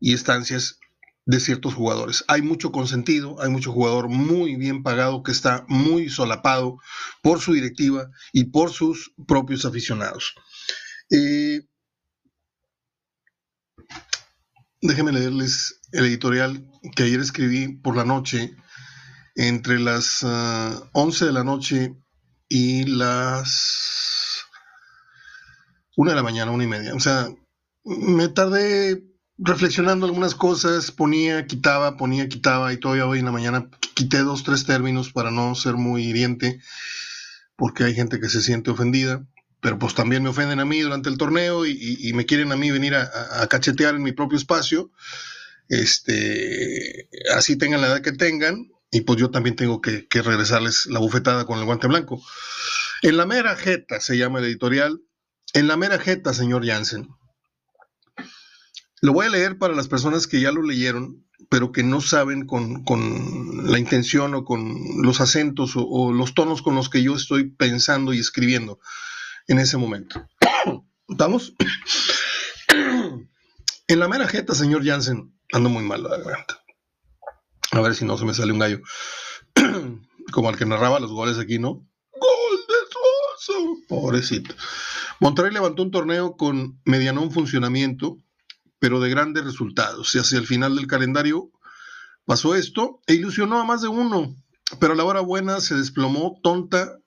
y 0.00 0.14
estancias 0.14 0.78
de 1.26 1.40
ciertos 1.40 1.74
jugadores. 1.74 2.24
Hay 2.28 2.42
mucho 2.42 2.72
consentido, 2.72 3.40
hay 3.40 3.50
mucho 3.50 3.72
jugador 3.72 4.08
muy 4.08 4.56
bien 4.56 4.82
pagado 4.82 5.22
que 5.22 5.32
está 5.32 5.64
muy 5.68 6.08
solapado 6.08 6.78
por 7.22 7.40
su 7.40 7.52
directiva 7.52 8.10
y 8.32 8.44
por 8.44 8.72
sus 8.72 9.12
propios 9.28 9.64
aficionados. 9.64 10.34
Eh, 11.10 11.60
déjenme 14.80 15.12
leerles 15.12 15.80
el 15.92 16.06
editorial 16.06 16.66
que 16.96 17.04
ayer 17.04 17.20
escribí 17.20 17.76
por 17.76 17.96
la 17.96 18.04
noche, 18.04 18.56
entre 19.36 19.78
las 19.78 20.22
11 20.22 20.24
ah, 20.24 21.26
de 21.26 21.32
la 21.32 21.44
noche 21.44 21.94
y 22.48 22.84
las 22.84 24.44
1 25.96 26.10
de 26.10 26.16
la 26.16 26.22
mañana, 26.22 26.50
una 26.50 26.64
y 26.64 26.66
media. 26.66 26.94
O 26.94 27.00
sea, 27.00 27.28
me 27.84 28.28
tardé 28.28 29.02
reflexionando 29.40 30.06
algunas 30.06 30.34
cosas, 30.34 30.90
ponía, 30.90 31.46
quitaba, 31.46 31.96
ponía, 31.96 32.28
quitaba, 32.28 32.72
y 32.72 32.76
todavía 32.76 33.06
hoy 33.06 33.20
en 33.20 33.24
la 33.24 33.32
mañana 33.32 33.70
quité 33.94 34.18
dos, 34.18 34.44
tres 34.44 34.66
términos 34.66 35.12
para 35.12 35.30
no 35.30 35.54
ser 35.54 35.74
muy 35.74 36.04
hiriente, 36.04 36.60
porque 37.56 37.84
hay 37.84 37.94
gente 37.94 38.20
que 38.20 38.28
se 38.28 38.42
siente 38.42 38.70
ofendida, 38.70 39.26
pero 39.60 39.78
pues 39.78 39.94
también 39.94 40.22
me 40.22 40.28
ofenden 40.28 40.60
a 40.60 40.64
mí 40.64 40.80
durante 40.80 41.08
el 41.08 41.16
torneo 41.16 41.66
y, 41.66 42.12
me 42.14 42.26
quieren 42.26 42.52
a 42.52 42.56
mí 42.56 42.70
venir 42.70 42.94
a, 42.94 43.46
cachetear 43.48 43.94
en 43.94 44.02
mi 44.02 44.12
propio 44.12 44.36
espacio, 44.36 44.90
este, 45.68 47.08
así 47.34 47.56
tengan 47.56 47.80
la 47.80 47.86
edad 47.86 48.02
que 48.02 48.12
tengan, 48.12 48.70
y 48.90 49.02
pues 49.02 49.18
yo 49.18 49.30
también 49.30 49.56
tengo 49.56 49.80
que, 49.80 50.06
que 50.06 50.20
regresarles 50.20 50.86
la 50.86 50.98
bufetada 50.98 51.46
con 51.46 51.58
el 51.58 51.64
guante 51.64 51.86
blanco. 51.86 52.22
En 53.02 53.16
la 53.16 53.24
mera 53.24 53.56
jeta 53.56 54.00
se 54.00 54.18
llama 54.18 54.40
el 54.40 54.46
editorial, 54.46 55.00
en 55.54 55.68
la 55.68 55.76
mera 55.76 55.98
jeta, 55.98 56.34
señor 56.34 56.66
Jansen 56.66 57.08
lo 59.00 59.12
voy 59.12 59.26
a 59.26 59.30
leer 59.30 59.58
para 59.58 59.74
las 59.74 59.88
personas 59.88 60.26
que 60.26 60.40
ya 60.40 60.52
lo 60.52 60.62
leyeron, 60.62 61.26
pero 61.48 61.72
que 61.72 61.82
no 61.82 62.00
saben 62.00 62.46
con, 62.46 62.84
la 63.64 63.78
intención 63.78 64.34
o 64.34 64.44
con 64.44 65.02
los 65.02 65.20
acentos 65.20 65.72
o, 65.74 66.12
los 66.12 66.34
tonos 66.34 66.62
con 66.62 66.74
los 66.74 66.90
que 66.90 67.02
yo 67.02 67.14
estoy 67.14 67.50
pensando 67.50 68.12
y 68.12 68.18
escribiendo 68.18 68.78
en 69.48 69.58
ese 69.58 69.78
momento. 69.78 70.26
¿Estamos? 71.08 71.54
en 73.88 73.98
la 73.98 74.08
mera 74.08 74.28
jeta, 74.28 74.54
señor 74.54 74.84
Jansen, 74.84 75.34
ando 75.52 75.70
muy 75.70 75.82
mal 75.82 76.02
la 76.02 76.10
garganta. 76.10 76.62
A 77.72 77.80
ver 77.80 77.94
si 77.94 78.04
no 78.04 78.18
se 78.18 78.24
me 78.26 78.34
sale 78.34 78.52
un 78.52 78.58
gallo. 78.58 78.80
Como 80.32 80.48
al 80.48 80.56
que 80.56 80.66
narraba 80.66 81.00
los 81.00 81.10
goles 81.10 81.38
aquí, 81.38 81.58
¿no? 81.58 81.86
¡Gol 82.12 82.58
de 82.68 83.46
Suazo! 83.46 83.76
Pobrecito. 83.88 84.54
Monterrey 85.20 85.52
levantó 85.52 85.82
un 85.82 85.90
torneo 85.90 86.36
con 86.36 86.80
medianón 86.84 87.30
funcionamiento 87.32 88.18
pero 88.80 88.98
de 88.98 89.10
grandes 89.10 89.44
resultados. 89.44 90.12
Y 90.14 90.18
hacia 90.18 90.38
el 90.38 90.46
final 90.46 90.74
del 90.74 90.88
calendario 90.88 91.52
pasó 92.24 92.56
esto 92.56 93.00
e 93.06 93.14
ilusionó 93.14 93.60
a 93.60 93.64
más 93.64 93.82
de 93.82 93.88
uno, 93.88 94.34
pero 94.80 94.94
a 94.94 94.96
la 94.96 95.04
hora 95.04 95.20
buena 95.20 95.60
se 95.60 95.76
desplomó 95.76 96.40
tonta, 96.42 96.98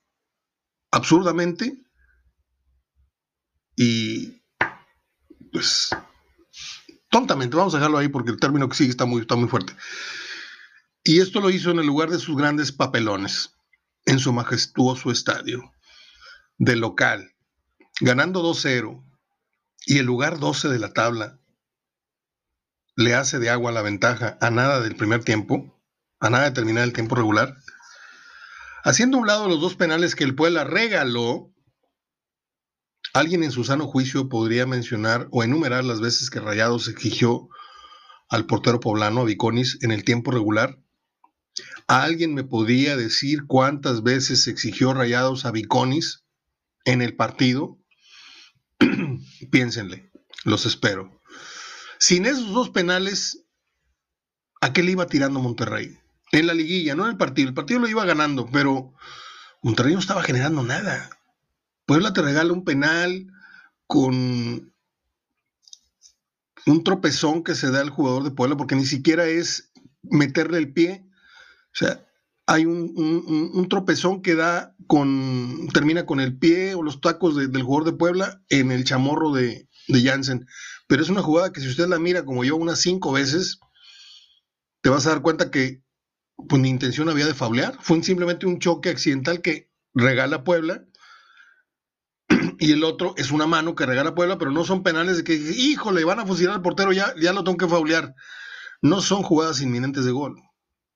absurdamente, 0.92 1.77
y 3.75 4.42
pues 5.51 5.89
tontamente, 7.10 7.58
vamos 7.58 7.74
a 7.74 7.77
dejarlo 7.77 7.98
ahí 7.98 8.08
porque 8.08 8.32
el 8.32 8.39
término 8.39 8.70
que 8.70 8.75
sigue 8.75 8.92
está 8.92 9.06
muy, 9.06 9.22
está 9.22 9.36
muy 9.36 9.50
fuerte. 9.50 9.75
Y 11.03 11.20
esto 11.20 11.42
lo 11.42 11.50
hizo 11.50 11.72
en 11.72 11.80
el 11.80 11.86
lugar 11.86 12.10
de 12.10 12.20
sus 12.20 12.38
grandes 12.38 12.72
papelones, 12.72 13.56
en 14.06 14.20
su 14.20 14.32
majestuoso 14.32 15.12
estadio, 15.12 15.74
de 16.58 16.75
local, 16.75 17.34
ganando 18.00 18.44
2-0 18.44 19.03
y 19.86 19.98
el 19.98 20.06
lugar 20.06 20.39
12 20.39 20.70
de 20.70 20.80
la 20.80 20.94
tabla, 20.94 21.39
le 22.96 23.16
hace 23.16 23.40
de 23.40 23.50
agua 23.50 23.72
la 23.72 23.82
ventaja 23.82 24.38
a 24.42 24.50
nada 24.50 24.80
del 24.82 24.96
primer 24.96 25.24
tiempo, 25.24 25.80
a 26.20 26.30
nada 26.30 26.46
de 26.46 26.52
terminar 26.52 26.84
el 26.84 26.94
tiempo 26.94 27.16
regular, 27.16 27.56
haciendo 28.84 29.18
a 29.18 29.22
un 29.22 29.28
lado 29.28 29.48
los 29.48 29.62
dos 29.62 29.76
penales 29.76 30.16
que 30.16 30.24
el 30.24 30.36
Puebla 30.36 30.64
regaló, 30.64 31.52
alguien 33.14 33.44
en 33.44 33.52
su 33.52 33.64
sano 33.64 33.88
juicio 33.88 34.30
podría 34.30 34.66
mencionar 34.66 35.28
o 35.32 35.44
enumerar 35.44 35.84
las 35.84 36.02
veces 36.02 36.30
que 36.30 36.40
Rayados 36.40 36.88
exigió 36.88 37.50
al 38.30 38.46
portero 38.46 38.80
poblano, 38.80 39.22
a 39.22 39.26
Viconis, 39.26 39.80
en 39.82 39.92
el 39.92 40.04
tiempo 40.04 40.32
regular. 40.32 40.80
¿Alguien 41.88 42.34
me 42.34 42.44
podría 42.44 42.98
decir 42.98 43.46
cuántas 43.46 44.02
veces 44.02 44.48
exigió 44.48 44.94
Rayados 44.94 45.46
a 45.46 45.52
Viconis 45.52 46.24
en 46.86 47.02
el 47.02 47.16
partido? 47.16 47.78
Piénsenle, 49.52 50.12
los 50.46 50.66
espero. 50.66 51.22
Sin 52.04 52.26
esos 52.26 52.52
dos 52.52 52.70
penales, 52.70 53.46
¿a 54.60 54.74
qué 54.74 54.84
le 54.84 54.92
iba 54.92 55.08
tirando 55.08 55.40
Monterrey? 55.40 55.98
En 56.34 56.48
la 56.48 56.54
liguilla, 56.54 56.96
no 56.96 57.06
en 57.06 57.12
el 57.12 57.18
partido. 57.18 57.48
El 57.48 57.54
partido 57.54 57.80
lo 57.80 57.88
iba 57.88 58.04
ganando, 58.04 58.46
pero 58.52 58.94
Monterrey 59.62 59.94
no 59.94 60.02
estaba 60.02 60.22
generando 60.22 60.64
nada. 60.64 61.10
Puebla 61.86 62.12
te 62.12 62.22
regala 62.22 62.52
un 62.52 62.66
penal 62.66 63.28
con 63.88 64.74
un 66.66 66.84
tropezón 66.84 67.42
que 67.42 67.56
se 67.56 67.72
da 67.72 67.80
al 67.80 67.90
jugador 67.90 68.26
de 68.26 68.32
Puebla, 68.32 68.58
porque 68.58 68.76
ni 68.76 68.86
siquiera 68.86 69.24
es 69.28 69.72
meterle 70.02 70.58
el 70.58 70.74
pie. 70.74 71.06
O 71.72 71.76
sea, 71.76 72.06
hay 72.48 72.66
un, 72.66 73.66
tropezón 73.70 74.22
que 74.22 74.36
da 74.36 74.76
con, 74.88 75.70
termina 75.72 76.06
con 76.06 76.20
el 76.20 76.38
pie 76.38 76.76
o 76.76 76.84
los 76.84 77.00
tacos 77.00 77.38
del 77.38 77.64
jugador 77.64 77.86
de 77.86 77.98
Puebla 77.98 78.44
en 78.50 78.74
el 78.74 78.84
chamorro 78.84 79.32
de, 79.32 79.70
de 79.88 80.02
Jansen 80.04 80.46
pero 80.94 81.02
es 81.02 81.10
una 81.10 81.24
jugada 81.24 81.52
que 81.52 81.60
si 81.60 81.68
usted 81.68 81.88
la 81.88 81.98
mira 81.98 82.24
como 82.24 82.44
yo 82.44 82.56
unas 82.56 82.80
cinco 82.80 83.12
veces, 83.12 83.60
te 84.82 84.90
vas 84.90 85.08
a 85.08 85.10
dar 85.10 85.24
cuenta 85.24 85.50
que 85.50 85.82
pues 86.48 86.62
ni 86.62 86.70
intención 86.70 87.10
había 87.10 87.26
de 87.26 87.34
faulear, 87.34 87.80
fue 87.82 88.04
simplemente 88.04 88.46
un 88.46 88.60
choque 88.60 88.92
accidental 88.92 89.42
que 89.42 89.72
regala 89.96 90.44
Puebla 90.44 90.86
y 92.60 92.74
el 92.74 92.84
otro 92.84 93.16
es 93.18 93.32
una 93.32 93.48
mano 93.48 93.74
que 93.74 93.88
regala 93.88 94.14
Puebla, 94.14 94.38
pero 94.38 94.52
no 94.52 94.66
son 94.66 94.84
penales 94.84 95.18
de 95.18 95.24
que, 95.24 95.34
híjole, 95.34 96.04
van 96.04 96.20
a 96.20 96.28
fusilar 96.28 96.54
al 96.54 96.62
portero, 96.62 96.92
ya, 96.92 97.16
ya 97.20 97.34
lo 97.34 97.44
tengo 97.44 97.58
que 97.58 97.68
faulear. 97.68 98.14
No 98.84 99.02
son 99.02 99.24
jugadas 99.24 99.62
inminentes 99.62 100.06
de 100.06 100.12
gol. 100.12 100.44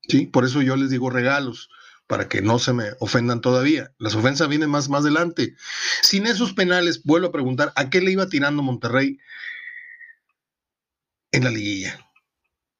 ¿sí? 0.07 0.27
Por 0.27 0.45
eso 0.45 0.61
yo 0.61 0.75
les 0.75 0.91
digo 0.91 1.09
regalos, 1.09 1.71
para 2.05 2.29
que 2.29 2.43
no 2.43 2.59
se 2.59 2.71
me 2.71 2.91
ofendan 2.99 3.41
todavía. 3.41 3.95
Las 3.97 4.13
ofensas 4.13 4.47
vienen 4.47 4.69
más, 4.69 4.89
más 4.89 5.01
adelante. 5.01 5.55
Sin 6.03 6.27
esos 6.27 6.53
penales, 6.53 7.01
vuelvo 7.01 7.29
a 7.29 7.31
preguntar, 7.31 7.73
¿a 7.75 7.89
qué 7.89 7.99
le 7.99 8.11
iba 8.11 8.29
tirando 8.29 8.61
Monterrey 8.61 9.17
en 11.37 11.43
la 11.45 11.51
liguilla. 11.51 11.99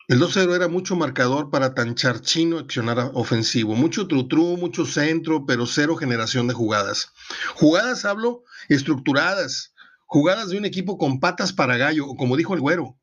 El 0.07 0.21
2-0 0.21 0.55
era 0.55 0.67
mucho 0.67 0.95
marcador 0.95 1.49
para 1.49 1.73
tan 1.73 1.95
charchino 1.95 2.59
accionar 2.59 3.11
ofensivo. 3.13 3.75
Mucho 3.75 4.07
trutru, 4.07 4.55
mucho 4.57 4.85
centro, 4.85 5.45
pero 5.45 5.65
cero 5.65 5.97
generación 5.97 6.47
de 6.47 6.53
jugadas. 6.53 7.11
Jugadas, 7.55 8.05
hablo, 8.05 8.43
estructuradas. 8.69 9.73
Jugadas 10.05 10.49
de 10.49 10.57
un 10.57 10.65
equipo 10.65 10.97
con 10.97 11.19
patas 11.19 11.51
para 11.51 11.75
gallo, 11.75 12.07
o 12.07 12.15
como 12.15 12.37
dijo 12.37 12.53
el 12.53 12.61
güero. 12.61 12.97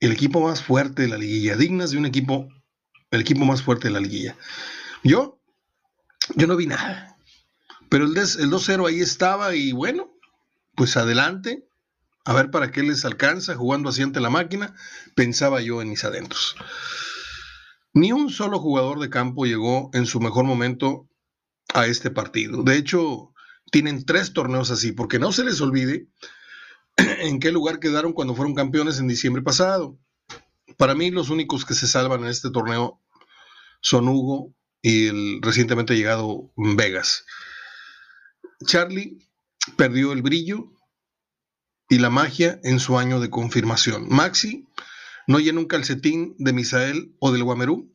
El 0.00 0.12
equipo 0.12 0.40
más 0.40 0.62
fuerte 0.62 1.02
de 1.02 1.08
la 1.08 1.18
liguilla. 1.18 1.56
Dignas 1.56 1.90
de 1.90 1.98
un 1.98 2.06
equipo, 2.06 2.48
el 3.10 3.20
equipo 3.20 3.44
más 3.44 3.62
fuerte 3.62 3.88
de 3.88 3.94
la 3.94 4.00
liguilla. 4.00 4.36
Yo, 5.04 5.42
yo 6.36 6.46
no 6.46 6.56
vi 6.56 6.66
nada. 6.66 7.18
Pero 7.90 8.06
el, 8.06 8.16
el 8.16 8.50
2-0 8.50 8.88
ahí 8.88 9.00
estaba 9.00 9.54
y 9.54 9.72
bueno, 9.72 10.10
pues 10.74 10.96
adelante 10.96 11.68
a 12.24 12.32
ver 12.32 12.50
para 12.50 12.70
qué 12.70 12.82
les 12.82 13.04
alcanza 13.04 13.54
jugando 13.56 13.88
así 13.88 14.02
ante 14.02 14.20
la 14.20 14.30
máquina, 14.30 14.74
pensaba 15.14 15.60
yo 15.60 15.82
en 15.82 15.90
mis 15.90 16.04
adentros. 16.04 16.56
Ni 17.94 18.12
un 18.12 18.30
solo 18.30 18.58
jugador 18.58 19.00
de 19.00 19.10
campo 19.10 19.44
llegó 19.44 19.90
en 19.92 20.06
su 20.06 20.20
mejor 20.20 20.44
momento 20.44 21.08
a 21.74 21.86
este 21.86 22.10
partido. 22.10 22.62
De 22.62 22.76
hecho, 22.76 23.32
tienen 23.70 24.04
tres 24.04 24.32
torneos 24.32 24.70
así, 24.70 24.92
porque 24.92 25.18
no 25.18 25.32
se 25.32 25.44
les 25.44 25.60
olvide 25.60 26.08
en 26.96 27.40
qué 27.40 27.50
lugar 27.50 27.80
quedaron 27.80 28.12
cuando 28.12 28.34
fueron 28.34 28.54
campeones 28.54 28.98
en 28.98 29.08
diciembre 29.08 29.42
pasado. 29.42 29.98
Para 30.76 30.94
mí 30.94 31.10
los 31.10 31.30
únicos 31.30 31.64
que 31.64 31.74
se 31.74 31.86
salvan 31.86 32.22
en 32.22 32.28
este 32.28 32.50
torneo 32.50 33.00
son 33.80 34.08
Hugo 34.08 34.54
y 34.80 35.08
el 35.08 35.40
recientemente 35.42 35.96
llegado 35.96 36.52
Vegas. 36.56 37.24
Charlie 38.64 39.18
perdió 39.76 40.12
el 40.12 40.22
brillo 40.22 40.72
y 41.92 41.98
la 41.98 42.08
magia 42.08 42.58
en 42.64 42.80
su 42.80 42.98
año 42.98 43.20
de 43.20 43.28
confirmación. 43.28 44.06
Maxi 44.08 44.66
no 45.26 45.40
llena 45.40 45.60
un 45.60 45.66
calcetín 45.66 46.34
de 46.38 46.54
Misael 46.54 47.14
o 47.18 47.32
del 47.32 47.44
Guamerú 47.44 47.94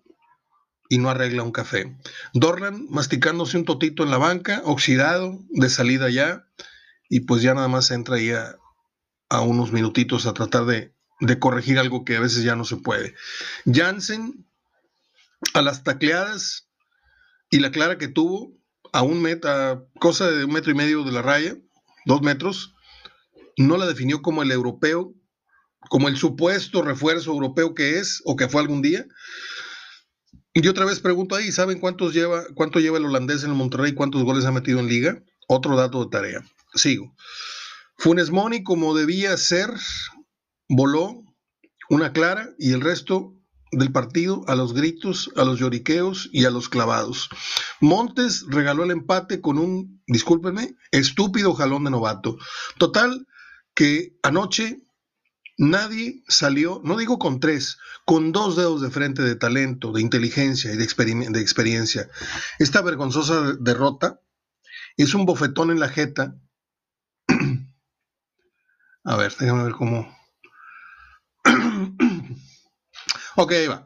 y 0.88 1.00
no 1.00 1.10
arregla 1.10 1.42
un 1.42 1.52
café. 1.52 1.98
Dorlan 2.32 2.86
masticándose 2.92 3.58
un 3.58 3.66
totito 3.66 4.04
en 4.04 4.12
la 4.12 4.20
banca, 4.20 4.62
oxidado, 4.66 5.40
de 5.50 5.68
salida 5.72 6.12
ya, 6.12 6.46
y 7.10 7.22
pues 7.22 7.42
ya 7.42 7.56
nada 7.56 7.70
más 7.70 7.90
entra 7.90 8.18
ahí 8.18 8.30
a, 8.30 8.60
unos 9.42 9.72
minutitos 9.72 10.28
a 10.28 10.34
tratar 10.36 10.66
de, 10.66 10.94
de, 11.20 11.40
corregir 11.40 11.80
algo 11.80 12.06
que 12.06 12.18
a 12.18 12.20
veces 12.20 12.44
ya 12.44 12.56
no 12.56 12.66
se 12.66 12.76
puede. 12.76 13.16
Jansen 13.66 14.46
a 15.56 15.64
las 15.64 15.84
tacleadas 15.84 16.68
y 17.50 17.62
la 17.62 17.72
clara 17.72 17.98
que 17.98 18.10
tuvo 18.10 18.54
a 18.94 19.02
un 19.02 19.24
meta, 19.24 19.84
cosa 20.00 20.30
de 20.30 20.46
un 20.46 20.54
metro 20.54 20.72
y 20.72 20.76
medio 20.76 21.04
de 21.04 21.12
la 21.12 21.24
raya, 21.24 21.58
dos 22.06 22.22
metros, 22.22 22.76
no 23.58 23.78
la 23.78 23.86
definió 23.86 24.22
como 24.22 24.44
el 24.44 24.52
europeo, 24.52 25.14
como 25.90 26.08
el 26.08 26.18
supuesto 26.18 26.82
refuerzo 26.82 27.32
europeo 27.32 27.74
que 27.74 28.00
es 28.00 28.22
o 28.26 28.36
que 28.36 28.48
fue 28.48 28.62
algún 28.62 28.82
día, 28.82 29.06
y 30.60 30.68
otra 30.68 30.86
vez 30.86 31.00
pregunto 31.00 31.36
ahí, 31.36 31.52
¿saben 31.52 31.80
cuántos 31.80 32.16
lleva, 32.16 32.44
cuánto 32.56 32.80
lleva 32.80 32.98
el 32.98 33.06
holandés 33.06 33.44
en 33.44 33.52
el 33.52 33.56
Monterrey? 33.56 33.94
¿Cuántos 33.94 34.24
goles 34.24 34.44
ha 34.46 34.52
metido 34.52 34.80
en 34.80 34.88
liga? 34.88 35.24
Otro 35.48 35.76
dato 35.76 36.04
de 36.04 36.10
tarea. 36.10 36.44
Sigo. 36.74 37.16
Funes 37.96 38.32
Moni, 38.32 38.64
como 38.64 38.96
debía 38.96 39.38
ser, 39.38 39.70
voló 40.68 41.24
una 41.92 42.12
clara 42.12 42.50
y 42.58 42.74
el 42.74 42.82
resto 42.82 43.36
del 43.72 43.92
partido 43.92 44.46
a 44.48 44.56
los 44.56 44.74
gritos, 44.74 45.30
a 45.36 45.44
los 45.44 45.60
lloriqueos 45.60 46.28
y 46.32 46.46
a 46.46 46.50
los 46.50 46.70
clavados. 46.70 47.30
Montes 47.80 48.44
regaló 48.48 48.84
el 48.84 48.90
empate 48.90 49.42
con 49.42 49.60
un, 49.60 50.02
discúlpenme, 50.08 50.74
estúpido 50.90 51.54
jalón 51.54 51.84
de 51.84 51.92
novato. 51.92 52.36
Total, 52.80 53.28
que 53.78 54.18
anoche 54.24 54.88
Nadie 55.60 56.24
salió, 56.28 56.82
no 56.84 56.98
digo 56.98 57.18
con 57.18 57.40
tres, 57.40 57.80
con 58.06 58.32
dos 58.32 58.56
dedos 58.56 58.80
de 58.80 58.92
frente 58.92 59.24
de 59.24 59.36
talento, 59.36 59.92
de 59.92 60.02
inteligencia 60.02 60.72
y 60.72 60.78
de, 60.78 60.86
de 60.86 61.42
experiencia. 61.42 62.08
Esta 62.60 62.84
vergonzosa 62.84 63.56
derrota 63.60 64.22
es 64.98 65.16
un 65.16 65.26
bofetón 65.26 65.72
en 65.72 65.80
la 65.80 65.90
jeta. 65.90 66.36
A 69.04 69.16
ver, 69.16 69.34
déjame 69.40 69.64
ver 69.64 69.74
cómo. 69.74 70.16
ok, 73.36 73.52
ahí 73.52 73.68
va. 73.68 73.84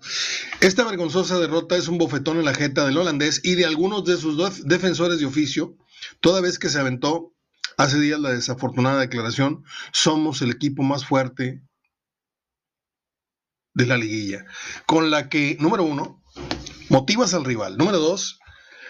Esta 0.59 0.83
vergonzosa 0.83 1.39
derrota 1.39 1.77
es 1.77 1.87
un 1.87 1.97
bofetón 1.97 2.37
en 2.37 2.45
la 2.45 2.53
jeta 2.53 2.85
del 2.85 2.97
holandés 2.97 3.39
y 3.45 3.55
de 3.55 3.65
algunos 3.65 4.03
de 4.03 4.17
sus 4.17 4.65
defensores 4.65 5.19
de 5.19 5.25
oficio, 5.25 5.77
toda 6.19 6.41
vez 6.41 6.59
que 6.59 6.67
se 6.67 6.79
aventó 6.79 7.30
Hace 7.81 7.99
días 7.99 8.19
la 8.19 8.29
desafortunada 8.29 8.99
declaración, 8.99 9.63
somos 9.91 10.43
el 10.43 10.51
equipo 10.51 10.83
más 10.83 11.03
fuerte 11.03 11.63
de 13.73 13.85
la 13.87 13.97
liguilla, 13.97 14.45
con 14.85 15.09
la 15.09 15.29
que, 15.29 15.57
número 15.59 15.83
uno, 15.83 16.21
motivas 16.89 17.33
al 17.33 17.43
rival. 17.43 17.79
Número 17.79 17.97
dos, 17.97 18.39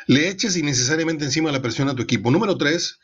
le 0.07 0.27
eches 0.27 0.57
innecesariamente 0.57 1.24
encima 1.24 1.53
la 1.53 1.62
presión 1.62 1.88
a 1.88 1.95
tu 1.95 2.01
equipo. 2.01 2.31
Número 2.31 2.57
tres, 2.57 3.00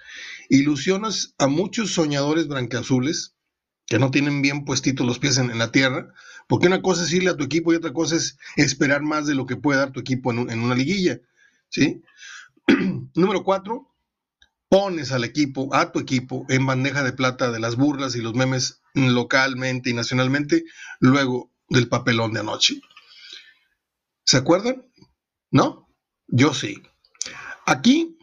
ilusionas 0.50 1.36
a 1.38 1.48
muchos 1.48 1.94
soñadores 1.94 2.50
brancazules 2.50 3.38
que 3.86 3.98
no 3.98 4.12
tienen 4.12 4.42
bien 4.42 4.66
puestitos 4.66 5.08
los 5.08 5.20
pies 5.20 5.38
en, 5.38 5.58
la 5.58 5.72
tierra, 5.72 6.14
porque 6.50 6.68
una 6.68 6.82
cosa 6.82 7.06
es 7.06 7.14
irle 7.14 7.30
a 7.30 7.38
tu 7.38 7.46
equipo 7.46 7.72
y 7.72 7.78
otra 7.78 7.94
cosa 7.94 8.18
es 8.18 8.38
esperar 8.58 9.04
más 9.04 9.26
de 9.26 9.36
lo 9.36 9.46
que 9.46 9.56
puede 9.56 9.80
dar 9.80 9.94
tu 9.94 10.02
equipo 10.02 10.34
en, 10.34 10.50
en 10.50 10.60
una 10.60 10.76
liguilla. 10.76 11.22
¿sí? 11.70 12.04
Número 13.16 13.46
cuatro, 13.46 13.94
pones 14.70 15.12
al 15.12 15.24
equipo, 15.24 15.74
a 15.74 15.92
tu 15.92 16.00
equipo, 16.00 16.46
en 16.50 16.66
bandeja 16.66 17.04
de 17.04 17.14
plata 17.14 17.52
de 17.52 17.60
las 17.60 17.76
burlas 17.76 18.16
y 18.16 18.22
los 18.22 18.34
memes 18.34 18.82
localmente 18.94 19.90
y 19.90 19.94
nacionalmente, 19.94 20.64
luego 21.00 21.52
del 21.70 21.88
papelón 21.88 22.34
de 22.34 22.42
anoche. 22.42 22.82
¿Se 24.26 24.38
acuerdan? 24.38 24.86
¿No? 25.52 25.88
Yo 26.28 26.54
sí. 26.54 26.82
Aquí 27.66 28.18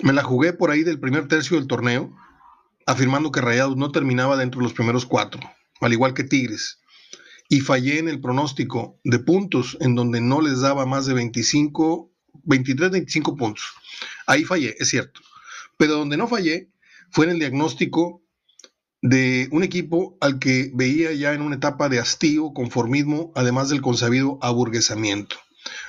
me 0.00 0.12
la 0.12 0.22
jugué 0.22 0.52
por 0.52 0.70
ahí 0.70 0.84
del 0.84 1.00
primer 1.00 1.28
tercio 1.28 1.56
del 1.56 1.66
torneo, 1.66 2.14
afirmando 2.86 3.30
que 3.30 3.40
Rayados 3.40 3.76
no 3.76 3.90
terminaba 3.90 4.36
dentro 4.36 4.60
de 4.60 4.64
los 4.64 4.72
primeros 4.72 5.04
cuatro, 5.04 5.40
al 5.80 5.92
igual 5.92 6.14
que 6.14 6.24
Tigres. 6.24 6.80
Y 7.50 7.60
fallé 7.60 7.98
en 7.98 8.08
el 8.08 8.20
pronóstico 8.20 9.00
de 9.04 9.18
puntos, 9.18 9.76
en 9.80 9.94
donde 9.94 10.20
no 10.20 10.40
les 10.40 10.60
daba 10.60 10.86
más 10.86 11.06
de 11.06 11.14
25, 11.14 12.10
23, 12.44 12.90
25 12.90 13.36
puntos. 13.36 13.64
Ahí 14.26 14.44
fallé, 14.44 14.76
es 14.78 14.88
cierto. 14.88 15.20
Pero 15.78 15.94
donde 15.94 16.18
no 16.18 16.28
fallé 16.28 16.70
fue 17.10 17.24
en 17.24 17.30
el 17.30 17.38
diagnóstico 17.38 18.22
de 19.00 19.48
un 19.52 19.62
equipo 19.62 20.18
al 20.20 20.38
que 20.38 20.70
veía 20.74 21.12
ya 21.12 21.32
en 21.32 21.40
una 21.40 21.56
etapa 21.56 21.88
de 21.88 22.00
hastío, 22.00 22.52
conformismo, 22.52 23.32
además 23.34 23.70
del 23.70 23.80
consabido 23.80 24.38
aburguesamiento. 24.42 25.36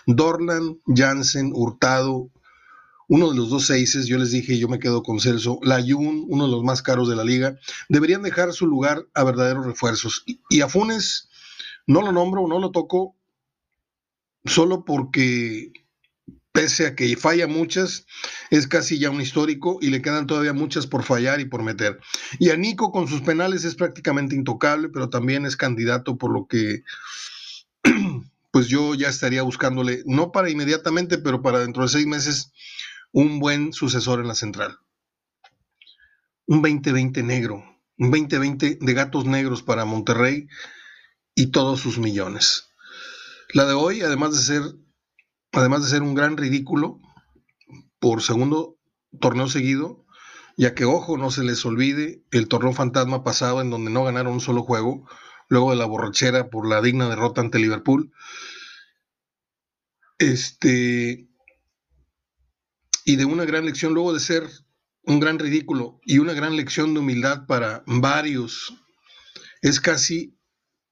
Dorlan, 0.05 0.79
Jansen, 0.85 1.51
Hurtado, 1.53 2.31
uno 3.07 3.31
de 3.31 3.35
los 3.35 3.49
dos 3.49 3.65
seises, 3.65 4.05
yo 4.05 4.19
les 4.19 4.31
dije, 4.31 4.59
yo 4.59 4.67
me 4.67 4.77
quedo 4.77 5.01
con 5.01 5.19
Celso, 5.19 5.59
Layun, 5.63 6.27
uno 6.29 6.45
de 6.45 6.51
los 6.51 6.63
más 6.63 6.83
caros 6.83 7.09
de 7.09 7.15
la 7.15 7.23
liga, 7.23 7.57
deberían 7.89 8.21
dejar 8.21 8.53
su 8.53 8.67
lugar 8.67 9.07
a 9.15 9.23
verdaderos 9.23 9.65
refuerzos. 9.65 10.23
Y 10.49 10.61
a 10.61 10.69
Funes 10.69 11.29
no 11.87 12.01
lo 12.03 12.11
nombro, 12.11 12.47
no 12.47 12.59
lo 12.59 12.69
toco, 12.69 13.15
solo 14.45 14.85
porque 14.85 15.71
pese 16.51 16.87
a 16.87 16.95
que 16.95 17.15
falla 17.15 17.47
muchas, 17.47 18.05
es 18.49 18.67
casi 18.67 18.99
ya 18.99 19.09
un 19.09 19.21
histórico 19.21 19.79
y 19.81 19.89
le 19.89 20.01
quedan 20.01 20.27
todavía 20.27 20.53
muchas 20.53 20.87
por 20.87 21.03
fallar 21.03 21.39
y 21.39 21.45
por 21.45 21.63
meter. 21.63 21.99
Y 22.39 22.49
a 22.49 22.57
Nico 22.57 22.91
con 22.91 23.07
sus 23.07 23.21
penales 23.21 23.63
es 23.63 23.75
prácticamente 23.75 24.35
intocable, 24.35 24.89
pero 24.89 25.09
también 25.09 25.45
es 25.45 25.55
candidato 25.55 26.17
por 26.17 26.31
lo 26.31 26.47
que 26.47 26.83
pues 28.51 28.67
yo 28.67 28.95
ya 28.95 29.09
estaría 29.09 29.43
buscándole, 29.43 30.03
no 30.05 30.31
para 30.31 30.49
inmediatamente, 30.49 31.17
pero 31.17 31.41
para 31.41 31.59
dentro 31.59 31.83
de 31.83 31.89
seis 31.89 32.07
meses, 32.07 32.51
un 33.11 33.39
buen 33.39 33.73
sucesor 33.73 34.19
en 34.19 34.27
la 34.27 34.35
central. 34.35 34.79
Un 36.45 36.61
2020 36.61 37.21
negro, 37.23 37.63
un 37.97 38.11
2020 38.11 38.79
de 38.81 38.93
gatos 38.93 39.25
negros 39.25 39.61
para 39.61 39.85
Monterrey 39.85 40.47
y 41.35 41.47
todos 41.47 41.79
sus 41.79 41.99
millones. 41.99 42.69
La 43.53 43.65
de 43.65 43.73
hoy, 43.73 44.01
además 44.01 44.31
de 44.31 44.41
ser 44.41 44.61
además 45.51 45.83
de 45.83 45.89
ser 45.89 46.01
un 46.01 46.13
gran 46.13 46.37
ridículo 46.37 46.99
por 47.99 48.21
segundo 48.21 48.77
torneo 49.19 49.47
seguido, 49.47 50.05
ya 50.57 50.75
que, 50.75 50.85
ojo, 50.85 51.17
no 51.17 51.31
se 51.31 51.43
les 51.43 51.65
olvide 51.65 52.23
el 52.31 52.47
torneo 52.47 52.73
fantasma 52.73 53.23
pasado 53.23 53.61
en 53.61 53.69
donde 53.69 53.91
no 53.91 54.03
ganaron 54.03 54.33
un 54.33 54.41
solo 54.41 54.63
juego, 54.63 55.07
luego 55.47 55.71
de 55.71 55.77
la 55.77 55.85
borrachera 55.85 56.49
por 56.49 56.67
la 56.67 56.81
digna 56.81 57.09
derrota 57.09 57.41
ante 57.41 57.59
Liverpool. 57.59 58.11
Este, 60.17 61.27
y 63.05 63.15
de 63.15 63.25
una 63.25 63.45
gran 63.45 63.65
lección, 63.65 63.93
luego 63.93 64.13
de 64.13 64.19
ser 64.19 64.47
un 65.03 65.19
gran 65.19 65.39
ridículo 65.39 65.99
y 66.03 66.19
una 66.19 66.33
gran 66.33 66.55
lección 66.55 66.93
de 66.93 66.99
humildad 66.99 67.45
para 67.47 67.83
varios, 67.87 68.73
es 69.61 69.79
casi 69.79 70.37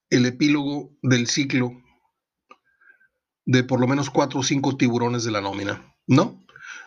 el 0.10 0.26
epílogo 0.26 0.98
del 1.02 1.28
ciclo 1.28 1.72
de 3.48 3.64
por 3.64 3.80
lo 3.80 3.88
menos 3.88 4.10
cuatro 4.10 4.42
o 4.42 4.44
cinco 4.44 4.76
tiburones 4.76 5.24
de 5.24 5.32
la 5.32 5.42
nómina, 5.42 5.96
¿no? 6.06 6.46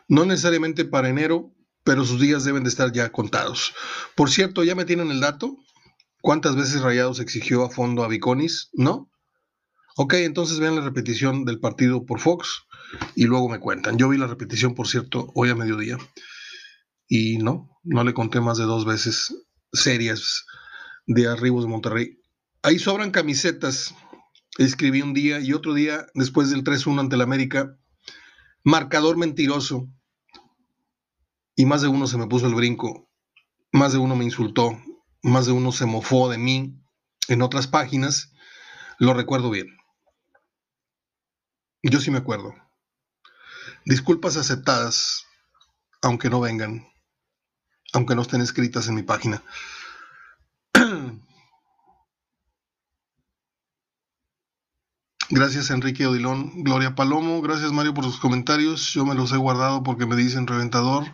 No 0.09 0.27
necesariamente 0.27 0.85
para 0.85 1.09
enero, 1.09 1.55
pero 1.85 2.05
sus 2.05 2.20
días 2.20 2.44
deben 2.44 2.64
de 2.64 2.68
estar 2.68 2.92
ya 2.92 3.11
contados. 3.11 3.73
Por 4.14 4.31
cierto, 4.31 4.62
¿ya 4.62 4.75
me 4.75 4.85
tienen 4.85 5.11
el 5.11 5.20
dato? 5.20 5.57
¿Cuántas 6.20 6.57
veces 6.57 6.83
Rayados 6.83 7.18
exigió 7.18 7.64
a 7.64 7.70
fondo 7.70 8.05
a 8.05 8.09
Viconis? 8.09 8.68
¿No? 8.75 9.11
Ok, 9.96 10.14
entonces 10.14 10.61
vean 10.61 10.77
la 10.77 10.83
repetición 10.83 11.46
del 11.46 11.61
partido 11.61 12.05
por 12.05 12.20
Fox 12.20 12.64
y 13.16 13.25
luego 13.25 13.49
me 13.49 13.59
cuentan. 13.59 13.96
Yo 13.96 14.11
vi 14.11 14.18
la 14.18 14.27
repetición, 14.27 14.75
por 14.75 14.87
cierto, 14.87 15.33
hoy 15.35 15.49
a 15.49 15.55
mediodía. 15.55 15.96
Y 17.09 17.38
no, 17.38 17.70
no 17.85 18.05
le 18.05 18.12
conté 18.12 18.40
más 18.40 18.59
de 18.59 18.64
dos 18.64 18.85
veces 18.85 19.35
serias 19.73 20.44
de 21.07 21.27
Arribos 21.27 21.64
de 21.64 21.70
Monterrey. 21.70 22.18
Ahí 22.62 22.79
sobran 22.79 23.12
camisetas 23.12 23.94
escribí 24.64 25.01
un 25.01 25.14
día 25.14 25.40
y 25.40 25.53
otro 25.53 25.75
día, 25.75 26.07
después 26.14 26.51
del 26.51 26.64
3-1 26.64 27.01
ante 27.01 27.16
el 27.16 27.23
América, 27.23 27.79
marcador 28.62 29.16
mentiroso. 29.16 29.88
Y 31.57 31.64
más 31.64 31.83
de 31.83 31.88
uno 31.88 32.07
se 32.07 32.18
me 32.18 32.27
puso 32.27 32.46
el 32.46 32.55
brinco, 32.55 33.09
más 33.73 33.92
de 33.92 33.99
uno 33.99 34.16
me 34.16 34.25
insultó, 34.25 34.79
más 35.23 35.46
de 35.46 35.53
uno 35.53 35.73
se 35.73 35.87
mofó 35.87 36.29
de 36.29 36.38
mí 36.38 36.79
en 37.29 37.42
otras 37.42 37.66
páginas. 37.66 38.33
Lo 38.99 39.14
recuerdo 39.14 39.51
bien. 39.51 39.66
Yo 41.83 42.01
sí 42.01 42.11
me 42.11 42.18
acuerdo. 42.18 42.55
Disculpas 43.87 44.37
aceptadas, 44.37 45.25
aunque 46.03 46.29
no 46.29 46.40
vengan, 46.40 46.87
aunque 47.94 48.14
no 48.14 48.23
estén 48.23 48.42
escritas 48.42 48.88
en 48.88 48.94
mi 48.94 49.03
página. 49.03 49.42
Gracias 55.32 55.70
Enrique 55.70 56.08
Odilón, 56.08 56.64
Gloria 56.64 56.96
Palomo, 56.96 57.40
gracias 57.40 57.70
Mario 57.70 57.94
por 57.94 58.02
sus 58.02 58.18
comentarios, 58.18 58.92
yo 58.92 59.06
me 59.06 59.14
los 59.14 59.30
he 59.30 59.36
guardado 59.36 59.84
porque 59.84 60.04
me 60.04 60.16
dicen 60.16 60.48
reventador. 60.48 61.04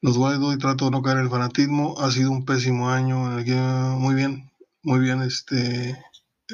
Los 0.00 0.16
guardo 0.16 0.52
y 0.52 0.58
trato 0.58 0.84
de 0.84 0.92
no 0.92 1.02
caer 1.02 1.16
en 1.18 1.24
el 1.24 1.30
fanatismo. 1.30 1.96
Ha 1.98 2.12
sido 2.12 2.30
un 2.30 2.44
pésimo 2.44 2.88
año. 2.88 3.18
Muy 3.18 4.14
bien, 4.14 4.52
muy 4.84 5.00
bien, 5.00 5.22
este 5.22 6.00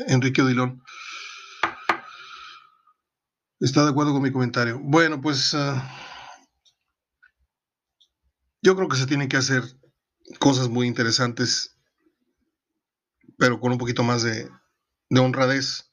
Enrique 0.06 0.40
Odilón. 0.40 0.82
Está 3.60 3.84
de 3.84 3.90
acuerdo 3.90 4.14
con 4.14 4.22
mi 4.22 4.32
comentario. 4.32 4.80
Bueno, 4.82 5.20
pues 5.20 5.52
ah, 5.52 5.86
yo 8.62 8.74
creo 8.74 8.88
que 8.88 8.96
se 8.96 9.06
tienen 9.06 9.28
que 9.28 9.36
hacer 9.36 9.62
cosas 10.38 10.70
muy 10.70 10.86
interesantes, 10.86 11.76
pero 13.36 13.60
con 13.60 13.72
un 13.72 13.78
poquito 13.78 14.02
más 14.02 14.22
de, 14.22 14.48
de 15.10 15.20
honradez 15.20 15.90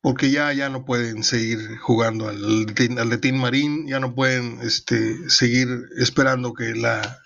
porque 0.00 0.30
ya, 0.30 0.52
ya 0.52 0.68
no 0.70 0.84
pueden 0.84 1.22
seguir 1.24 1.76
jugando 1.78 2.28
al, 2.28 2.66
al 2.98 3.20
Team 3.20 3.36
Marín, 3.36 3.86
ya 3.86 4.00
no 4.00 4.14
pueden 4.14 4.60
este, 4.62 5.28
seguir 5.28 5.68
esperando 5.98 6.54
que 6.54 6.74
la, 6.74 7.18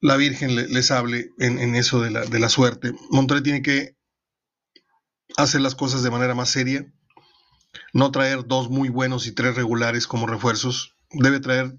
la 0.00 0.16
Virgen 0.16 0.56
les 0.56 0.90
hable 0.90 1.30
en, 1.38 1.74
eso 1.76 2.00
de 2.00 2.10
la, 2.10 2.24
de 2.24 2.38
la, 2.40 2.48
suerte. 2.48 2.92
Monterrey 3.10 3.42
tiene 3.42 3.62
que 3.62 3.96
hacer 5.36 5.60
las 5.60 5.76
cosas 5.76 6.02
de 6.02 6.10
manera 6.10 6.34
más 6.34 6.50
seria, 6.50 6.92
no 7.92 8.10
traer 8.10 8.46
dos 8.46 8.68
muy 8.68 8.88
buenos 8.88 9.28
y 9.28 9.32
tres 9.32 9.54
regulares 9.54 10.08
como 10.08 10.26
refuerzos, 10.26 10.96
debe 11.12 11.38
traer, 11.38 11.78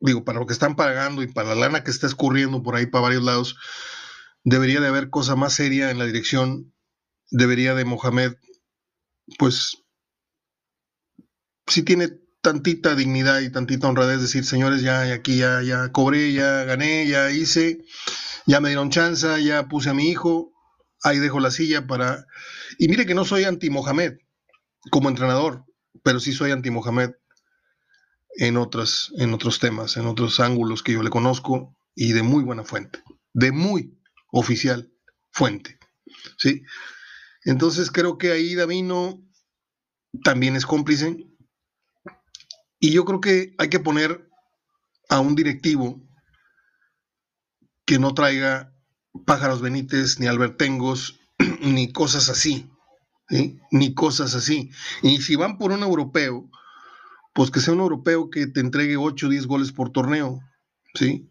digo, 0.00 0.22
para 0.22 0.38
lo 0.38 0.46
que 0.46 0.52
están 0.52 0.76
pagando 0.76 1.22
y 1.22 1.28
para 1.28 1.50
la 1.50 1.54
lana 1.54 1.82
que 1.82 1.90
está 1.90 2.06
escurriendo 2.06 2.62
por 2.62 2.76
ahí 2.76 2.84
para 2.84 3.04
varios 3.04 3.22
lados, 3.22 3.56
debería 4.42 4.80
de 4.80 4.88
haber 4.88 5.08
cosa 5.08 5.34
más 5.34 5.54
seria 5.54 5.90
en 5.90 5.98
la 5.98 6.04
dirección 6.04 6.73
debería 7.30 7.74
de 7.74 7.84
Mohamed, 7.84 8.34
pues, 9.38 9.78
si 11.66 11.82
tiene 11.82 12.08
tantita 12.42 12.94
dignidad 12.94 13.40
y 13.40 13.50
tantita 13.50 13.88
honradez, 13.88 14.20
decir, 14.20 14.44
señores, 14.44 14.82
ya 14.82 15.00
aquí 15.12 15.38
ya, 15.38 15.62
ya 15.62 15.90
cobré, 15.92 16.32
ya 16.32 16.64
gané, 16.64 17.06
ya 17.06 17.30
hice, 17.30 17.84
ya 18.46 18.60
me 18.60 18.68
dieron 18.68 18.90
chance, 18.90 19.42
ya 19.42 19.66
puse 19.66 19.90
a 19.90 19.94
mi 19.94 20.10
hijo, 20.10 20.52
ahí 21.02 21.18
dejo 21.18 21.40
la 21.40 21.50
silla 21.50 21.86
para... 21.86 22.26
Y 22.78 22.88
mire 22.88 23.06
que 23.06 23.14
no 23.14 23.24
soy 23.24 23.44
anti-Mohamed 23.44 24.18
como 24.90 25.08
entrenador, 25.08 25.64
pero 26.02 26.20
sí 26.20 26.32
soy 26.32 26.50
anti-Mohamed 26.50 27.12
en, 28.36 28.56
en 28.56 29.34
otros 29.34 29.58
temas, 29.60 29.96
en 29.96 30.06
otros 30.06 30.40
ángulos 30.40 30.82
que 30.82 30.92
yo 30.92 31.02
le 31.02 31.10
conozco 31.10 31.74
y 31.94 32.12
de 32.12 32.22
muy 32.22 32.42
buena 32.42 32.64
fuente, 32.64 33.02
de 33.32 33.52
muy 33.52 33.98
oficial 34.32 34.92
fuente. 35.30 35.78
¿sí? 36.36 36.62
Entonces 37.44 37.90
creo 37.90 38.18
que 38.18 38.32
ahí 38.32 38.54
Davino 38.54 39.22
también 40.22 40.56
es 40.56 40.66
cómplice. 40.66 41.26
Y 42.78 42.92
yo 42.92 43.04
creo 43.04 43.20
que 43.20 43.54
hay 43.58 43.68
que 43.68 43.80
poner 43.80 44.28
a 45.08 45.20
un 45.20 45.34
directivo 45.34 46.02
que 47.86 47.98
no 47.98 48.14
traiga 48.14 48.74
pájaros 49.26 49.60
Benítez, 49.60 50.18
ni 50.18 50.26
Albertengos, 50.26 51.20
ni 51.60 51.92
cosas 51.92 52.28
así. 52.28 52.70
Ni 53.70 53.94
cosas 53.94 54.34
así. 54.34 54.70
Y 55.02 55.22
si 55.22 55.36
van 55.36 55.58
por 55.58 55.72
un 55.72 55.82
europeo, 55.82 56.50
pues 57.32 57.50
que 57.50 57.60
sea 57.60 57.74
un 57.74 57.80
europeo 57.80 58.30
que 58.30 58.46
te 58.46 58.60
entregue 58.60 58.96
8 58.96 59.26
o 59.26 59.30
10 59.30 59.46
goles 59.46 59.72
por 59.72 59.90
torneo. 59.90 60.40
¿sí? 60.94 61.28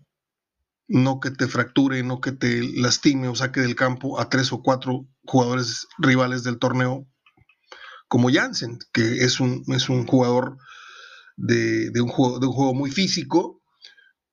No 0.94 1.20
que 1.20 1.32
te 1.32 1.48
fracture, 1.48 2.04
no 2.04 2.22
que 2.22 2.32
te 2.32 2.62
lastime 2.76 3.28
o 3.28 3.36
saque 3.36 3.62
del 3.62 3.76
campo 3.76 4.20
a 4.20 4.30
tres 4.30 4.54
o 4.54 4.62
cuatro 4.62 5.08
jugadores 5.26 5.88
rivales 5.98 6.44
del 6.44 6.60
torneo, 6.60 7.08
como 8.08 8.30
Jansen, 8.32 8.78
que 8.94 9.24
es 9.24 9.40
un, 9.40 9.64
es 9.70 9.90
un 9.90 10.06
jugador 10.06 10.58
de, 11.36 11.92
un 12.00 12.10
juego, 12.10 12.40
de 12.40 12.46
un 12.46 12.54
juego 12.54 12.76
muy 12.76 12.92
físico, 12.92 13.60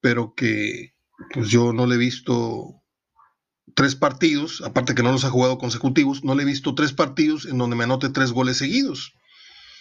pero 0.03 0.35
que 0.35 0.93
pues 1.33 1.49
yo 1.49 1.73
no 1.73 1.87
le 1.87 1.95
he 1.95 1.99
visto 1.99 2.83
tres 3.75 3.95
partidos, 3.95 4.61
aparte 4.63 4.95
que 4.95 5.03
no 5.03 5.13
los 5.13 5.25
ha 5.25 5.31
jugado 5.31 5.57
consecutivos, 5.57 6.25
no 6.25 6.35
le 6.35 6.43
he 6.43 6.47
visto 6.47 6.75
tres 6.75 6.93
partidos 6.93 7.47
en 7.47 7.57
donde 7.57 7.77
me 7.77 7.85
anote 7.85 8.11
tres 8.11 8.33
goles 8.33 8.59
seguidos 8.59 9.15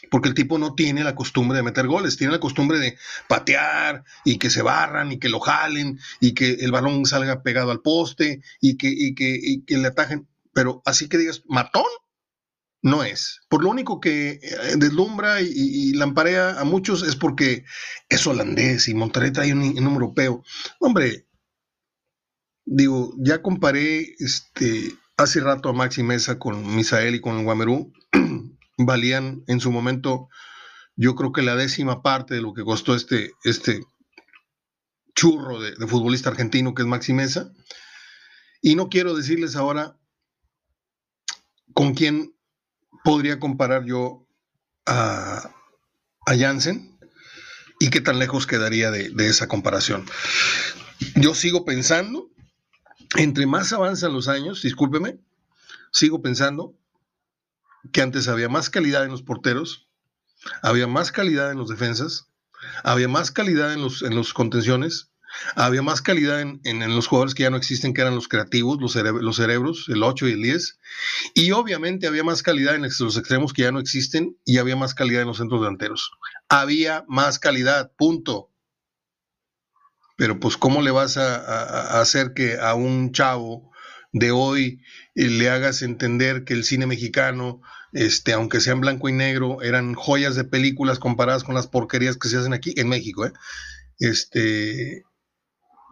porque 0.09 0.29
el 0.29 0.35
tipo 0.35 0.57
no 0.57 0.75
tiene 0.75 1.03
la 1.03 1.15
costumbre 1.15 1.57
de 1.57 1.63
meter 1.63 1.88
goles, 1.88 2.17
tiene 2.17 2.33
la 2.33 2.39
costumbre 2.39 2.79
de 2.79 2.97
patear 3.27 4.03
y 4.23 4.38
que 4.38 4.49
se 4.49 4.62
barran 4.62 5.12
y 5.12 5.19
que 5.19 5.29
lo 5.29 5.39
jalen 5.39 5.99
y 6.19 6.33
que 6.33 6.51
el 6.51 6.71
balón 6.71 7.05
salga 7.05 7.43
pegado 7.43 7.71
al 7.71 7.81
poste 7.81 8.41
y 8.62 8.77
que, 8.77 9.13
que, 9.15 9.77
le 9.77 9.88
atajen, 9.88 10.27
pero 10.53 10.81
así 10.85 11.07
que 11.07 11.17
digas, 11.17 11.43
matón, 11.47 11.85
no 12.81 13.03
es. 13.03 13.41
Por 13.49 13.63
lo 13.63 13.69
único 13.69 13.99
que 13.99 14.39
eh, 14.41 14.75
deslumbra 14.77 15.41
y, 15.41 15.93
lamparea 15.93 16.59
a 16.59 16.63
muchos 16.63 17.03
es 17.03 17.15
porque 17.15 17.65
es 18.07 18.25
holandés 18.25 18.88
y 18.88 18.93
Monterrey 18.93 19.31
trae 19.31 19.53
un, 19.53 19.62
un 19.62 19.77
europeo. 19.77 20.43
Hombre, 20.79 21.27
digo, 22.65 23.13
ya 23.17 23.41
comparé 23.41 24.15
este, 24.19 24.93
hace 25.17 25.41
rato 25.41 25.69
a 25.69 25.73
Maxi 25.73 26.03
Mesa 26.03 26.39
con 26.39 26.75
Misael 26.75 27.15
y 27.15 27.21
con 27.21 27.43
Guamerú 27.43 27.91
valían 28.85 29.43
en 29.47 29.59
su 29.59 29.71
momento, 29.71 30.29
yo 30.95 31.15
creo 31.15 31.31
que 31.31 31.41
la 31.41 31.55
décima 31.55 32.01
parte 32.01 32.35
de 32.35 32.41
lo 32.41 32.53
que 32.53 32.63
costó 32.63 32.95
este, 32.95 33.31
este 33.43 33.81
churro 35.15 35.59
de, 35.59 35.75
futbolista 35.87 36.29
argentino 36.29 36.73
que 36.73 36.81
es 36.81 36.87
Maxi 36.87 37.13
Mesa. 37.13 37.51
Y 38.61 38.75
no 38.75 38.89
quiero 38.89 39.15
decirles 39.15 39.55
ahora 39.55 39.97
con 41.73 41.93
quién 41.93 42.35
podría 43.03 43.39
comparar 43.39 43.85
yo 43.85 44.27
a, 44.85 45.53
a 46.25 46.37
Jansen 46.37 46.97
y 47.79 47.89
qué 47.89 48.01
tan 48.01 48.19
lejos 48.19 48.47
quedaría 48.47 48.91
de, 48.91 49.09
de 49.09 49.27
esa 49.27 49.47
comparación. 49.47 50.05
Yo 51.15 51.33
sigo 51.33 51.63
pensando, 51.63 52.29
entre 53.17 53.45
más 53.45 53.71
avanzan 53.71 54.13
los 54.13 54.27
años, 54.27 54.61
discúlpeme, 54.61 55.19
sigo 55.91 56.21
pensando 56.21 56.78
que 57.91 58.01
antes 58.01 58.27
había 58.27 58.49
más 58.49 58.69
calidad 58.69 59.03
en 59.03 59.11
los 59.11 59.23
porteros, 59.23 59.87
había 60.61 60.87
más 60.87 61.11
calidad 61.11 61.51
en 61.51 61.57
los 61.57 61.69
defensas, 61.69 62.27
había 62.83 63.07
más 63.07 63.31
calidad 63.31 63.73
en 63.73 63.81
los, 63.81 64.01
en 64.01 64.15
los 64.15 64.33
contenciones, 64.33 65.11
había 65.55 65.81
más 65.81 66.01
calidad 66.01 66.41
en, 66.41 66.95
los 66.95 67.07
jugadores 67.07 67.35
que 67.35 67.43
ya 67.43 67.49
no 67.49 67.57
existen, 67.57 67.93
que 67.93 68.01
eran 68.01 68.15
los 68.15 68.27
creativos, 68.27 68.79
los, 68.81 68.95
los 68.95 69.35
cerebros, 69.35 69.85
el 69.89 70.03
8 70.03 70.27
y 70.27 70.31
el 70.31 70.41
10, 70.41 70.79
y 71.35 71.51
obviamente 71.51 72.07
había 72.07 72.23
más 72.23 72.43
calidad 72.43 72.75
en 72.75 72.81
los 72.81 73.17
extremos 73.17 73.53
que 73.53 73.63
ya 73.63 73.71
no 73.71 73.79
existen 73.79 74.37
y 74.45 74.57
había 74.57 74.75
más 74.75 74.93
calidad 74.93 75.21
en 75.21 75.27
los 75.27 75.37
centros 75.37 75.61
delanteros. 75.61 76.11
Había 76.49 77.05
más 77.07 77.39
calidad, 77.39 77.91
punto. 77.95 78.51
Pero 80.17 80.39
pues, 80.39 80.57
¿cómo 80.57 80.81
le 80.81 80.91
vas 80.91 81.15
a 81.17 82.01
hacer 82.01 82.33
que 82.33 82.59
a 82.59 82.73
un 82.73 83.13
chavo 83.13 83.68
de 84.11 84.31
hoy 84.31 84.81
eh, 85.15 85.29
le 85.29 85.49
hagas 85.49 85.81
entender 85.81 86.43
que 86.43 86.53
el 86.53 86.63
cine 86.63 86.85
mexicano, 86.85 87.61
este, 87.91 88.33
aunque 88.33 88.59
sea 88.59 88.73
en 88.73 88.81
blanco 88.81 89.09
y 89.09 89.13
negro, 89.13 89.61
eran 89.61 89.93
joyas 89.93 90.35
de 90.35 90.43
películas 90.43 90.99
comparadas 90.99 91.43
con 91.43 91.55
las 91.55 91.67
porquerías 91.67 92.17
que 92.17 92.29
se 92.29 92.37
hacen 92.37 92.53
aquí 92.53 92.73
en 92.77 92.89
México. 92.89 93.25
¿eh? 93.25 93.33
Este, 93.99 95.03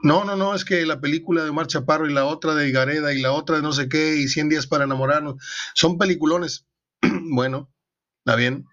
no, 0.03 0.23
no, 0.25 0.35
no, 0.35 0.55
es 0.55 0.63
que 0.65 0.85
la 0.85 1.01
película 1.01 1.43
de 1.43 1.49
Omar 1.49 1.67
Chaparro 1.67 2.07
y 2.07 2.13
la 2.13 2.25
otra 2.25 2.55
de 2.55 2.71
Gareda 2.71 3.13
y 3.13 3.21
la 3.21 3.31
otra 3.31 3.57
de 3.57 3.61
no 3.61 3.73
sé 3.73 3.89
qué 3.89 4.17
y 4.17 4.27
100 4.27 4.49
días 4.49 4.67
para 4.67 4.85
enamorarnos, 4.85 5.35
son 5.73 5.97
peliculones. 5.97 6.65
bueno, 7.31 7.71
está 8.19 8.35
bien. 8.35 8.65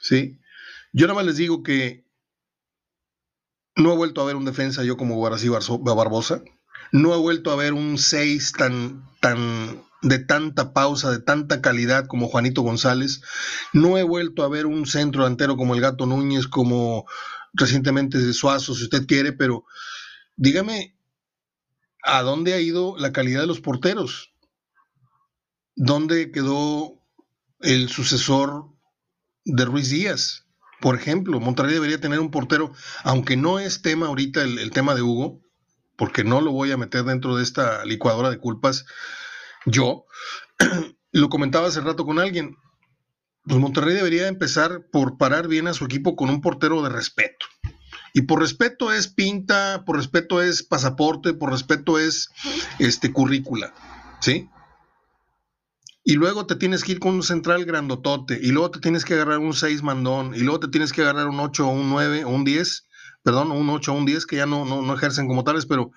Sí. 0.00 0.38
Yo 0.92 1.06
nada 1.06 1.16
más 1.16 1.26
les 1.26 1.36
digo 1.36 1.62
que 1.62 2.04
no 3.76 3.92
he 3.92 3.96
vuelto 3.96 4.20
a 4.20 4.24
ver 4.24 4.36
un 4.36 4.44
defensa 4.44 4.84
yo 4.84 4.96
como 4.96 5.16
Guarací 5.16 5.48
Barbosa. 5.48 6.42
No 6.92 7.14
he 7.14 7.18
vuelto 7.18 7.50
a 7.50 7.56
ver 7.56 7.72
un 7.72 7.98
6 7.98 8.52
tan, 8.52 9.04
tan 9.20 9.82
de 10.02 10.18
tanta 10.18 10.72
pausa, 10.72 11.10
de 11.10 11.20
tanta 11.20 11.60
calidad 11.60 12.06
como 12.06 12.28
Juanito 12.28 12.62
González. 12.62 13.22
No 13.72 13.98
he 13.98 14.02
vuelto 14.02 14.42
a 14.42 14.48
ver 14.48 14.66
un 14.66 14.86
centro 14.86 15.22
delantero 15.22 15.56
como 15.56 15.74
el 15.74 15.80
Gato 15.80 16.06
Núñez, 16.06 16.46
como 16.46 17.06
recientemente 17.52 18.18
de 18.18 18.32
Suazo, 18.32 18.74
si 18.74 18.84
usted 18.84 19.06
quiere, 19.06 19.32
pero 19.32 19.64
dígame, 20.36 20.96
¿a 22.02 22.22
dónde 22.22 22.54
ha 22.54 22.60
ido 22.60 22.96
la 22.96 23.12
calidad 23.12 23.40
de 23.40 23.46
los 23.46 23.60
porteros? 23.60 24.32
¿Dónde 25.74 26.30
quedó 26.30 27.00
el 27.60 27.88
sucesor 27.88 28.66
de 29.44 29.64
Ruiz 29.64 29.90
Díaz? 29.90 30.44
Por 30.80 30.94
ejemplo, 30.94 31.40
Monterrey 31.40 31.74
debería 31.74 32.00
tener 32.00 32.20
un 32.20 32.30
portero, 32.30 32.72
aunque 33.02 33.36
no 33.36 33.58
es 33.58 33.82
tema 33.82 34.06
ahorita 34.06 34.42
el 34.42 34.70
tema 34.70 34.94
de 34.94 35.02
Hugo, 35.02 35.40
porque 35.98 36.24
no 36.24 36.40
lo 36.40 36.52
voy 36.52 36.70
a 36.70 36.78
meter 36.78 37.04
dentro 37.04 37.36
de 37.36 37.42
esta 37.42 37.84
licuadora 37.84 38.30
de 38.30 38.38
culpas 38.38 38.86
yo, 39.66 40.06
lo 41.12 41.28
comentaba 41.28 41.66
hace 41.66 41.80
rato 41.80 42.06
con 42.06 42.18
alguien, 42.18 42.56
pues 43.44 43.58
Monterrey 43.58 43.94
debería 43.94 44.28
empezar 44.28 44.86
por 44.90 45.18
parar 45.18 45.48
bien 45.48 45.66
a 45.66 45.74
su 45.74 45.84
equipo 45.84 46.16
con 46.16 46.30
un 46.30 46.40
portero 46.40 46.82
de 46.82 46.88
respeto. 46.88 47.46
Y 48.14 48.22
por 48.22 48.40
respeto 48.40 48.92
es 48.92 49.08
pinta, 49.08 49.82
por 49.84 49.96
respeto 49.96 50.40
es 50.40 50.62
pasaporte, 50.62 51.34
por 51.34 51.50
respeto 51.50 51.98
es 51.98 52.30
este 52.78 53.12
currícula, 53.12 53.74
¿sí? 54.20 54.48
y 56.08 56.14
luego 56.14 56.46
te 56.46 56.56
tienes 56.56 56.84
que 56.84 56.92
ir 56.92 57.00
con 57.00 57.16
un 57.16 57.22
central 57.22 57.66
grandotote, 57.66 58.40
y 58.40 58.50
luego 58.50 58.70
te 58.70 58.80
tienes 58.80 59.04
que 59.04 59.12
agarrar 59.12 59.40
un 59.40 59.52
6 59.52 59.82
mandón, 59.82 60.34
y 60.34 60.38
luego 60.38 60.58
te 60.58 60.68
tienes 60.68 60.94
que 60.94 61.02
agarrar 61.02 61.28
un 61.28 61.38
8 61.38 61.68
o 61.68 61.70
un 61.70 61.90
9 61.90 62.24
o 62.24 62.30
un 62.30 62.44
10, 62.44 62.87
perdón, 63.28 63.52
un 63.52 63.68
8 63.68 63.92
o 63.92 63.94
un 63.94 64.06
10 64.06 64.24
que 64.24 64.36
ya 64.36 64.46
no, 64.46 64.64
no, 64.64 64.94
ejercen 64.94 65.28
como 65.28 65.44
tales, 65.44 65.66
pero 65.66 65.90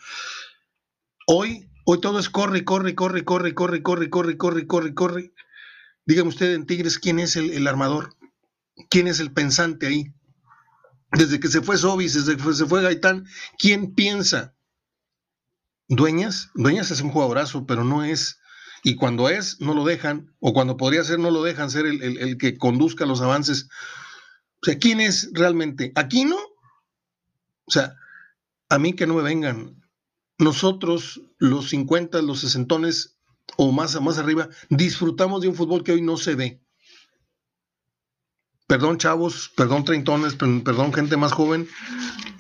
hoy, 1.28 1.70
hoy 1.86 2.02
todo 2.02 2.20
es 2.20 2.30
corre, 2.30 2.66
corre, 2.66 2.94
corre, 2.94 3.24
corre, 3.24 3.54
corre, 3.54 3.82
corre, 3.82 4.10
corre, 4.10 4.38
corre, 4.38 4.68
corre, 4.68 4.94
corre. 4.94 5.34
Dígame 6.06 6.28
usted 6.28 6.54
en 6.54 6.66
Tigres 6.66 7.00
quién 7.00 7.20
es 7.20 7.38
el, 7.38 7.52
el 7.52 7.68
armador, 7.68 8.18
quién 8.90 9.08
es 9.08 9.22
el 9.22 9.32
pensante 9.32 9.88
ahí. 9.88 10.14
Desde 11.14 11.40
que 11.40 11.48
se 11.48 11.62
fue 11.62 11.78
Sobis, 11.78 12.16
desde 12.16 12.36
que 12.36 12.54
se 12.54 12.66
fue 12.66 12.82
Gaitán, 12.82 13.26
¿quién 13.58 13.96
piensa? 13.96 14.54
Dueñas, 15.88 16.50
Dueñas 16.54 16.92
es 16.92 17.00
un 17.00 17.12
jugadorazo, 17.12 17.66
pero 17.66 17.86
no 17.86 18.04
es 18.04 18.42
y 18.84 18.96
cuando 18.96 19.30
es, 19.30 19.62
no 19.62 19.74
lo 19.74 19.86
dejan, 19.86 20.36
o 20.42 20.52
cuando 20.52 20.76
podría 20.76 21.06
ser, 21.06 21.18
no 21.18 21.32
lo 21.32 21.44
dejan 21.44 21.72
ser 21.72 21.86
el, 21.86 22.38
que 22.38 22.58
conduzca 22.58 23.06
los 23.06 23.22
avances. 23.22 23.70
O 24.62 24.66
sea, 24.66 24.78
¿quién 24.80 25.00
es 25.00 25.30
realmente? 25.32 25.94
¿Aquí 25.96 26.26
no? 26.26 26.38
O 27.72 27.74
sea, 27.74 27.96
a 28.68 28.78
mí 28.78 28.94
que 28.98 29.08
no 29.08 29.14
me 29.14 29.24
vengan. 29.24 29.82
Nosotros, 30.38 31.22
los 31.38 31.70
50, 31.70 32.22
los 32.22 32.42
sesentones 32.42 33.18
o 33.56 33.72
más, 33.72 34.00
más 34.02 34.18
arriba, 34.18 34.50
disfrutamos 34.70 35.42
de 35.42 35.48
un 35.48 35.56
fútbol 35.56 35.82
que 35.82 35.94
hoy 35.94 36.02
no 36.02 36.18
se 36.18 36.36
ve. 36.36 36.62
Perdón, 38.68 38.98
chavos, 38.98 39.54
perdón, 39.56 39.86
treintones, 39.86 40.36
perdón, 40.36 40.94
gente 40.94 41.16
más 41.16 41.32
joven, 41.32 41.66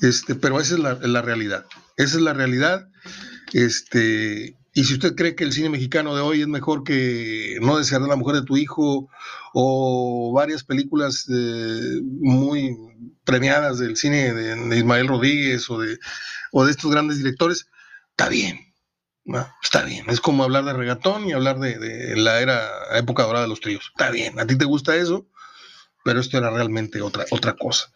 este, 0.01 0.35
pero 0.35 0.59
esa 0.59 0.73
es 0.73 0.79
la, 0.81 0.95
la 0.95 1.21
realidad. 1.21 1.65
Esa 1.95 2.17
es 2.17 2.21
la 2.21 2.33
realidad. 2.33 2.89
Este, 3.53 4.57
y 4.73 4.85
si 4.85 4.93
usted 4.93 5.15
cree 5.15 5.35
que 5.35 5.43
el 5.43 5.51
cine 5.51 5.69
mexicano 5.69 6.15
de 6.15 6.21
hoy 6.21 6.41
es 6.41 6.47
mejor 6.47 6.83
que 6.83 7.57
No 7.61 7.77
desear 7.77 8.01
a 8.03 8.07
la 8.07 8.15
mujer 8.15 8.35
de 8.35 8.45
tu 8.45 8.55
hijo 8.55 9.09
o 9.53 10.31
varias 10.33 10.63
películas 10.63 11.27
eh, 11.29 11.99
muy 12.03 12.77
premiadas 13.25 13.79
del 13.79 13.97
cine 13.97 14.33
de, 14.33 14.77
Ismael 14.77 15.07
Rodríguez 15.07 15.69
o 15.69 15.79
de, 15.79 15.97
o 16.53 16.63
de 16.63 16.71
estos 16.71 16.89
grandes 16.89 17.17
directores, 17.17 17.67
está 18.11 18.29
bien. 18.29 18.73
Está 19.61 19.83
bien. 19.83 20.09
Es 20.09 20.19
como 20.19 20.43
hablar 20.43 20.65
de 20.65 20.73
regatón 20.73 21.27
y 21.27 21.33
hablar 21.33 21.59
de, 21.59 22.15
la 22.15 22.41
era 22.41 22.97
época 22.97 23.23
dorada 23.23 23.43
de 23.43 23.49
los 23.49 23.61
tríos. 23.61 23.91
Está 23.91 24.09
bien. 24.09 24.39
A 24.39 24.47
ti 24.47 24.57
te 24.57 24.65
gusta 24.65 24.95
eso, 24.95 25.27
pero 26.03 26.19
esto 26.19 26.37
era 26.37 26.49
realmente 26.49 27.01
otra, 27.01 27.25
otra 27.29 27.55
cosa. 27.55 27.91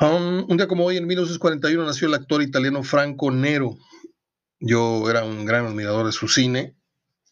Um, 0.00 0.44
un 0.48 0.56
día 0.56 0.66
como 0.66 0.84
hoy, 0.84 0.96
en 0.96 1.06
1941, 1.06 1.84
nació 1.84 2.08
el 2.08 2.14
actor 2.14 2.42
italiano 2.42 2.82
Franco 2.82 3.30
Nero 3.30 3.76
yo 4.60 5.08
era 5.10 5.24
un 5.24 5.44
gran 5.44 5.66
admirador 5.66 6.06
de 6.06 6.12
su 6.12 6.28
cine 6.28 6.76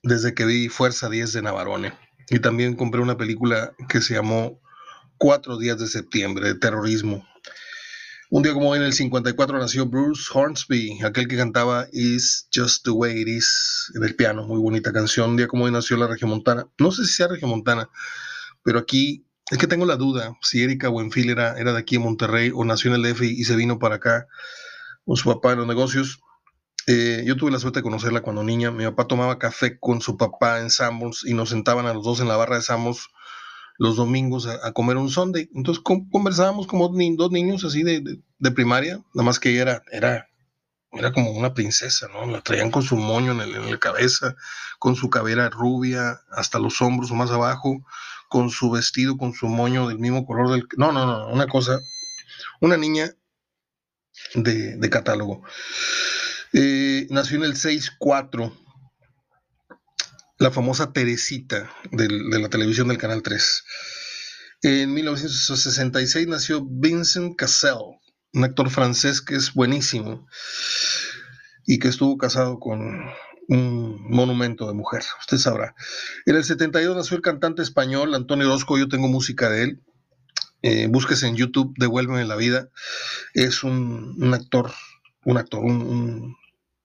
desde 0.02 0.34
que 0.34 0.44
vi 0.44 0.68
Fuerza 0.68 1.08
10 1.08 1.32
de 1.32 1.42
Navarone. 1.42 1.98
Y 2.30 2.38
también 2.38 2.76
compré 2.76 3.00
una 3.00 3.16
película 3.16 3.74
que 3.88 4.00
se 4.00 4.14
llamó 4.14 4.60
Cuatro 5.18 5.56
días 5.56 5.78
de 5.78 5.86
septiembre, 5.86 6.48
de 6.48 6.54
terrorismo. 6.56 7.24
Un 8.30 8.42
día 8.42 8.54
como 8.54 8.70
hoy, 8.70 8.78
en 8.78 8.84
el 8.84 8.94
54, 8.94 9.58
nació 9.58 9.86
Bruce 9.86 10.24
Hornsby, 10.32 11.00
aquel 11.04 11.28
que 11.28 11.36
cantaba 11.36 11.86
Is 11.92 12.48
Just 12.52 12.84
the 12.84 12.90
Way 12.90 13.20
It 13.20 13.28
Is 13.28 13.92
en 13.94 14.04
el 14.04 14.16
piano, 14.16 14.46
muy 14.46 14.58
bonita 14.58 14.90
canción. 14.90 15.30
Un 15.30 15.36
día 15.36 15.48
como 15.48 15.64
hoy 15.64 15.70
nació 15.70 15.98
la 15.98 16.06
Regiomontana. 16.06 16.66
No 16.78 16.90
sé 16.90 17.04
si 17.04 17.12
sea 17.12 17.28
Regiomontana, 17.28 17.90
pero 18.62 18.78
aquí 18.78 19.26
es 19.50 19.58
que 19.58 19.66
tengo 19.66 19.84
la 19.84 19.96
duda 19.96 20.34
si 20.40 20.62
Erika 20.62 20.88
Buenfil 20.88 21.28
era, 21.28 21.58
era 21.58 21.74
de 21.74 21.78
aquí 21.78 21.96
en 21.96 22.02
Monterrey 22.02 22.50
o 22.54 22.64
nació 22.64 22.94
en 22.94 23.04
el 23.04 23.12
DF 23.12 23.20
y, 23.20 23.44
se 23.44 23.54
vino 23.54 23.78
para 23.78 23.96
acá 23.96 24.26
con 25.04 25.16
su 25.16 25.28
papá 25.28 25.52
en 25.52 25.58
los 25.58 25.66
negocios. 25.66 26.22
Eh, 26.86 27.22
yo 27.26 27.36
tuve 27.36 27.50
la 27.50 27.58
suerte 27.58 27.80
de 27.80 27.84
conocerla 27.84 28.22
cuando 28.22 28.42
niña. 28.42 28.70
Mi 28.70 28.84
papá 28.84 29.06
tomaba 29.06 29.38
café 29.38 29.78
con 29.78 30.00
su 30.00 30.16
papá 30.16 30.60
en 30.60 30.70
Samos 30.70 31.24
y 31.24 31.34
nos 31.34 31.50
sentaban 31.50 31.86
a 31.86 31.94
los 31.94 32.04
dos 32.04 32.20
en 32.20 32.28
la 32.28 32.36
barra 32.36 32.56
de 32.56 32.62
Samos 32.62 33.10
los 33.78 33.96
domingos 33.96 34.46
a, 34.46 34.72
comer 34.72 34.96
un 34.96 35.10
Sunday. 35.10 35.48
Entonces 35.54 35.82
conversábamos 35.82 36.66
como 36.66 36.88
dos 36.88 37.30
niños 37.30 37.64
así 37.64 37.82
de, 37.82 38.20
primaria, 38.52 39.00
nada 39.14 39.24
más 39.24 39.40
que 39.40 39.50
ella 39.50 39.62
era, 39.62 39.82
era, 39.90 40.28
era 40.92 41.12
como 41.12 41.30
una 41.30 41.54
princesa, 41.54 42.08
¿no? 42.08 42.26
La 42.26 42.42
traían 42.42 42.70
con 42.70 42.82
su 42.82 42.96
moño 42.96 43.32
en, 43.32 43.70
la 43.70 43.78
cabeza, 43.78 44.36
con 44.78 44.94
su 44.94 45.10
cabera 45.10 45.48
rubia 45.48 46.20
hasta 46.30 46.58
los 46.58 46.80
hombros 46.82 47.10
o 47.10 47.14
más 47.14 47.30
abajo, 47.30 47.84
con 48.28 48.50
su 48.50 48.70
vestido, 48.70 49.16
con 49.16 49.32
su 49.32 49.46
moño 49.48 49.88
del 49.88 49.98
mismo 49.98 50.26
color 50.26 50.50
del... 50.50 50.66
No, 50.76 50.92
no, 50.92 51.06
no, 51.06 51.28
una 51.28 51.46
cosa, 51.46 51.80
una 52.60 52.76
niña 52.76 53.10
de, 54.34 54.76
de 54.76 54.90
catálogo. 54.90 55.42
Eh, 56.54 57.06
nació 57.10 57.38
en 57.38 57.44
el 57.44 57.54
6-4, 57.54 58.52
la 60.38 60.50
famosa 60.50 60.92
Teresita 60.92 61.70
de 61.90 62.08
la 62.38 62.48
televisión 62.48 62.88
del 62.88 62.98
Canal 62.98 63.22
3. 63.22 63.64
En 64.62 64.92
1966 64.92 66.28
nació 66.28 66.64
Vincent 66.64 67.36
Cassel, 67.36 67.98
un 68.34 68.44
actor 68.44 68.70
francés 68.70 69.20
que 69.20 69.34
es 69.34 69.54
buenísimo 69.54 70.26
y 71.66 71.78
que 71.78 71.88
estuvo 71.88 72.18
casado 72.18 72.58
con 72.60 73.10
un 73.48 74.10
monumento 74.10 74.66
de 74.66 74.74
mujer, 74.74 75.02
usted 75.20 75.38
sabrá. 75.38 75.74
En 76.26 76.36
el 76.36 76.44
72 76.44 76.96
nació 76.96 77.16
el 77.16 77.22
cantante 77.22 77.62
español 77.62 78.14
Antonio 78.14 78.46
Orozco, 78.46 78.78
yo 78.78 78.88
tengo 78.88 79.08
música 79.08 79.48
de 79.48 79.64
él. 79.64 79.82
Eh, 80.62 80.86
búsquese 80.88 81.26
en 81.26 81.36
YouTube, 81.36 81.74
Devuélveme 81.76 82.24
la 82.24 82.36
vida. 82.36 82.68
Es 83.34 83.64
un, 83.64 84.32
actor, 84.32 84.72
un 85.24 85.38
actor, 85.38 85.64
un, 85.64 86.36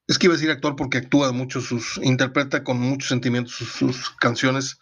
es 0.08 0.18
que 0.18 0.28
iba 0.28 0.34
a 0.34 0.38
decir 0.38 0.52
actor 0.52 0.76
porque 0.76 1.00
actúa 1.00 1.32
mucho, 1.32 1.62
sus, 1.62 2.00
interpreta 2.02 2.64
con 2.64 2.80
muchos 2.80 3.10
sentimientos 3.10 3.54
sus, 3.54 4.10
canciones. 4.12 4.80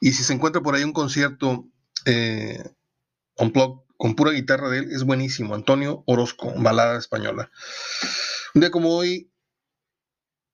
Y 0.00 0.12
si 0.12 0.24
se 0.24 0.32
encuentra 0.32 0.62
por 0.62 0.74
ahí 0.74 0.84
un 0.84 0.92
concierto 0.92 1.68
eh, 2.06 2.62
con 3.34 4.14
pura 4.14 4.32
guitarra 4.32 4.68
de 4.70 4.78
él, 4.78 4.90
es 4.92 5.04
buenísimo. 5.04 5.54
Antonio 5.54 6.02
Orozco, 6.06 6.52
balada 6.56 6.98
española. 6.98 7.50
Un 8.54 8.60
día 8.60 8.70
como 8.70 8.96
hoy, 8.96 9.30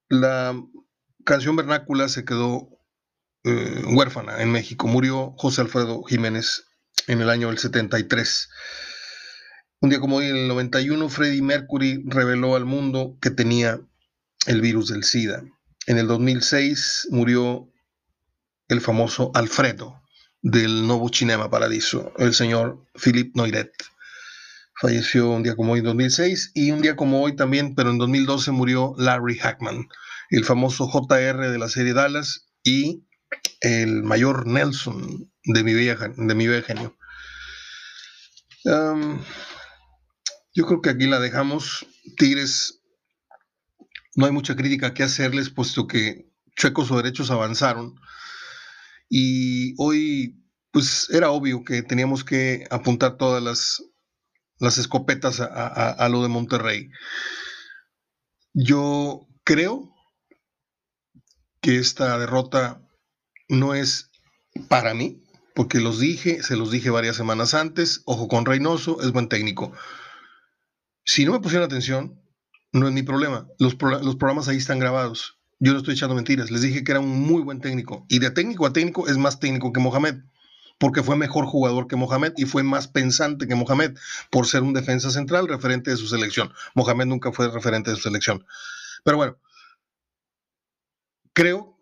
la 0.09 0.61
canción 1.25 1.55
vernácula 1.55 2.09
se 2.09 2.25
quedó 2.25 2.69
eh, 3.45 3.83
huérfana 3.87 4.43
en 4.43 4.51
México. 4.51 4.89
Murió 4.89 5.35
José 5.37 5.61
Alfredo 5.61 6.03
Jiménez 6.03 6.65
en 7.07 7.21
el 7.21 7.31
año 7.31 7.49
del 7.49 7.59
73. 7.59 8.49
Un 9.81 9.91
día 9.91 10.01
como 10.01 10.17
hoy, 10.17 10.27
en 10.27 10.37
el 10.37 10.49
91, 10.49 11.09
Freddie 11.09 11.43
Mercury 11.43 12.05
reveló 12.07 12.55
al 12.55 12.65
mundo 12.65 13.17
que 13.21 13.31
tenía 13.31 13.81
el 14.47 14.61
virus 14.61 14.89
del 14.89 15.05
SIDA. 15.05 15.43
En 15.87 15.99
el 15.99 16.07
2006 16.07 17.09
murió 17.11 17.69
el 18.69 18.81
famoso 18.81 19.31
Alfredo 19.35 20.01
del 20.41 20.87
Novo 20.87 21.11
Cinema 21.13 21.51
Paradiso, 21.51 22.13
el 22.19 22.35
señor 22.35 22.85
Philippe 22.95 23.33
Noiret. 23.35 23.73
Falleció 24.81 25.31
un 25.31 25.43
día 25.43 25.55
como 25.55 25.73
hoy 25.73 25.81
en 25.81 25.87
2006 25.87 26.53
y 26.55 26.71
un 26.73 26.83
día 26.83 26.97
como 26.97 27.23
hoy 27.23 27.37
también, 27.37 27.75
pero 27.75 27.91
en 27.91 27.99
2012 27.99 28.51
murió 28.51 28.95
Larry 28.99 29.39
Hackman, 29.39 29.89
el 30.31 30.45
famoso 30.45 30.89
JR 30.89 31.51
de 31.51 31.59
la 31.59 31.69
serie 31.69 31.93
Dallas 31.93 32.49
y 32.65 33.05
el 33.61 34.03
mayor 34.03 34.47
Nelson 34.47 35.31
de 35.45 35.65
mi 35.65 35.75
bella, 35.75 35.97
de 35.97 36.35
mi 36.35 36.47
genio. 36.63 36.97
yo 38.65 40.67
creo 40.67 40.83
que 40.83 40.91
aquí 40.91 41.07
la 41.07 41.21
dejamos. 41.21 41.87
Tigres 42.17 42.82
no 44.15 44.27
hay 44.27 44.33
mucha 44.33 44.57
crítica 44.57 44.95
que 44.95 45.03
hacerles, 45.03 45.51
puesto 45.51 45.87
que 45.87 46.31
chuecos 46.57 46.91
o 46.91 46.97
derechos 46.97 47.31
avanzaron. 47.31 47.95
Y 49.09 49.75
hoy, 49.79 50.43
pues 50.71 51.09
era 51.11 51.31
obvio 51.31 51.65
que 51.65 51.83
teníamos 51.83 52.25
que 52.25 52.65
apuntar 52.71 53.17
todas 53.17 53.43
las, 53.43 53.83
las 54.59 54.79
escopetas 54.79 55.41
a, 55.41 56.09
lo 56.09 56.23
de 56.23 56.29
Monterrey. 56.29 56.91
Yo 58.55 59.27
creo 59.45 59.95
que 61.61 61.79
esta 61.79 62.19
derrota 62.19 62.87
no 63.49 63.75
es 63.75 64.11
para 64.69 64.95
mí, 64.95 65.23
porque 65.55 65.81
los 65.81 65.99
dije, 65.99 66.43
se 66.43 66.57
los 66.57 66.71
dije 66.71 66.91
varias 66.91 67.17
semanas 67.17 67.55
antes, 67.55 68.03
ojo 68.05 68.29
con 68.29 68.47
Reynoso, 68.47 69.01
es 69.03 69.13
buen 69.13 69.29
técnico. 69.29 69.73
Si 71.05 71.25
no 71.25 71.33
me 71.33 71.41
pusieron 71.41 71.67
atención, 71.67 72.22
no 72.73 72.89
es 72.89 72.93
mi 72.93 73.03
problema. 73.03 73.47
Los, 73.59 73.77
los 73.81 74.17
programas 74.17 74.49
ahí 74.49 74.57
están 74.57 74.79
grabados. 74.79 75.39
Yo 75.61 75.73
no 75.73 75.79
estoy 75.79 75.95
echando 75.95 76.15
mentiras. 76.15 76.51
Les 76.51 76.63
dije 76.63 76.83
que 76.83 76.93
era 76.93 77.01
un 77.01 77.21
muy 77.21 77.43
buen 77.43 77.61
técnico. 77.61 78.05
Y 78.09 78.19
de 78.19 78.31
técnico 78.31 78.67
a 78.67 78.73
técnico 78.73 79.09
es 79.09 79.17
más 79.17 79.39
técnico 79.39 79.73
que 79.73 79.81
Mohamed. 79.81 80.17
Porque 80.79 81.03
fue 81.03 81.17
mejor 81.17 81.47
jugador 81.47 81.87
que 81.87 81.95
Mohamed 81.97 82.33
y 82.37 82.47
fue 82.47 82.65
más 82.65 82.89
pensante 82.89 83.47
que 83.47 83.55
Mohamed 83.55 83.97
por 84.31 84.47
ser 84.47 84.63
un 84.63 84.73
defensa 84.73 85.11
central 85.11 85.47
referente 85.47 85.91
de 85.91 85.97
su 85.97 86.09
selección. 86.09 86.53
Mohamed 86.75 87.07
nunca 87.07 87.31
fue 87.31 87.49
referente 87.49 87.91
de 87.91 87.97
su 87.97 88.03
selección. 88.03 88.45
Pero 89.05 89.19
bueno, 89.19 89.39
creo 91.33 91.79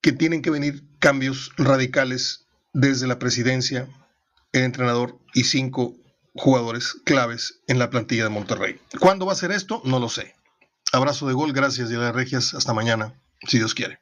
que 0.00 0.12
tienen 0.12 0.42
que 0.42 0.50
venir 0.50 0.84
cambios 0.98 1.52
radicales 1.56 2.46
desde 2.72 3.06
la 3.06 3.18
presidencia, 3.18 3.88
el 4.52 4.62
entrenador 4.62 5.18
y 5.32 5.44
cinco 5.44 5.96
jugadores 6.34 6.96
claves 7.04 7.60
en 7.66 7.78
la 7.78 7.90
plantilla 7.90 8.24
de 8.24 8.30
Monterrey. 8.30 8.80
¿Cuándo 9.00 9.26
va 9.26 9.32
a 9.32 9.36
ser 9.36 9.52
esto? 9.52 9.82
No 9.84 9.98
lo 9.98 10.08
sé. 10.08 10.34
Abrazo 10.92 11.26
de 11.26 11.34
gol, 11.34 11.52
gracias 11.52 11.90
y 11.90 11.94
las 11.94 12.14
regias. 12.14 12.54
Hasta 12.54 12.74
mañana. 12.74 13.14
si 13.46 13.58
Dios 13.58 13.74
quiere. 13.74 13.98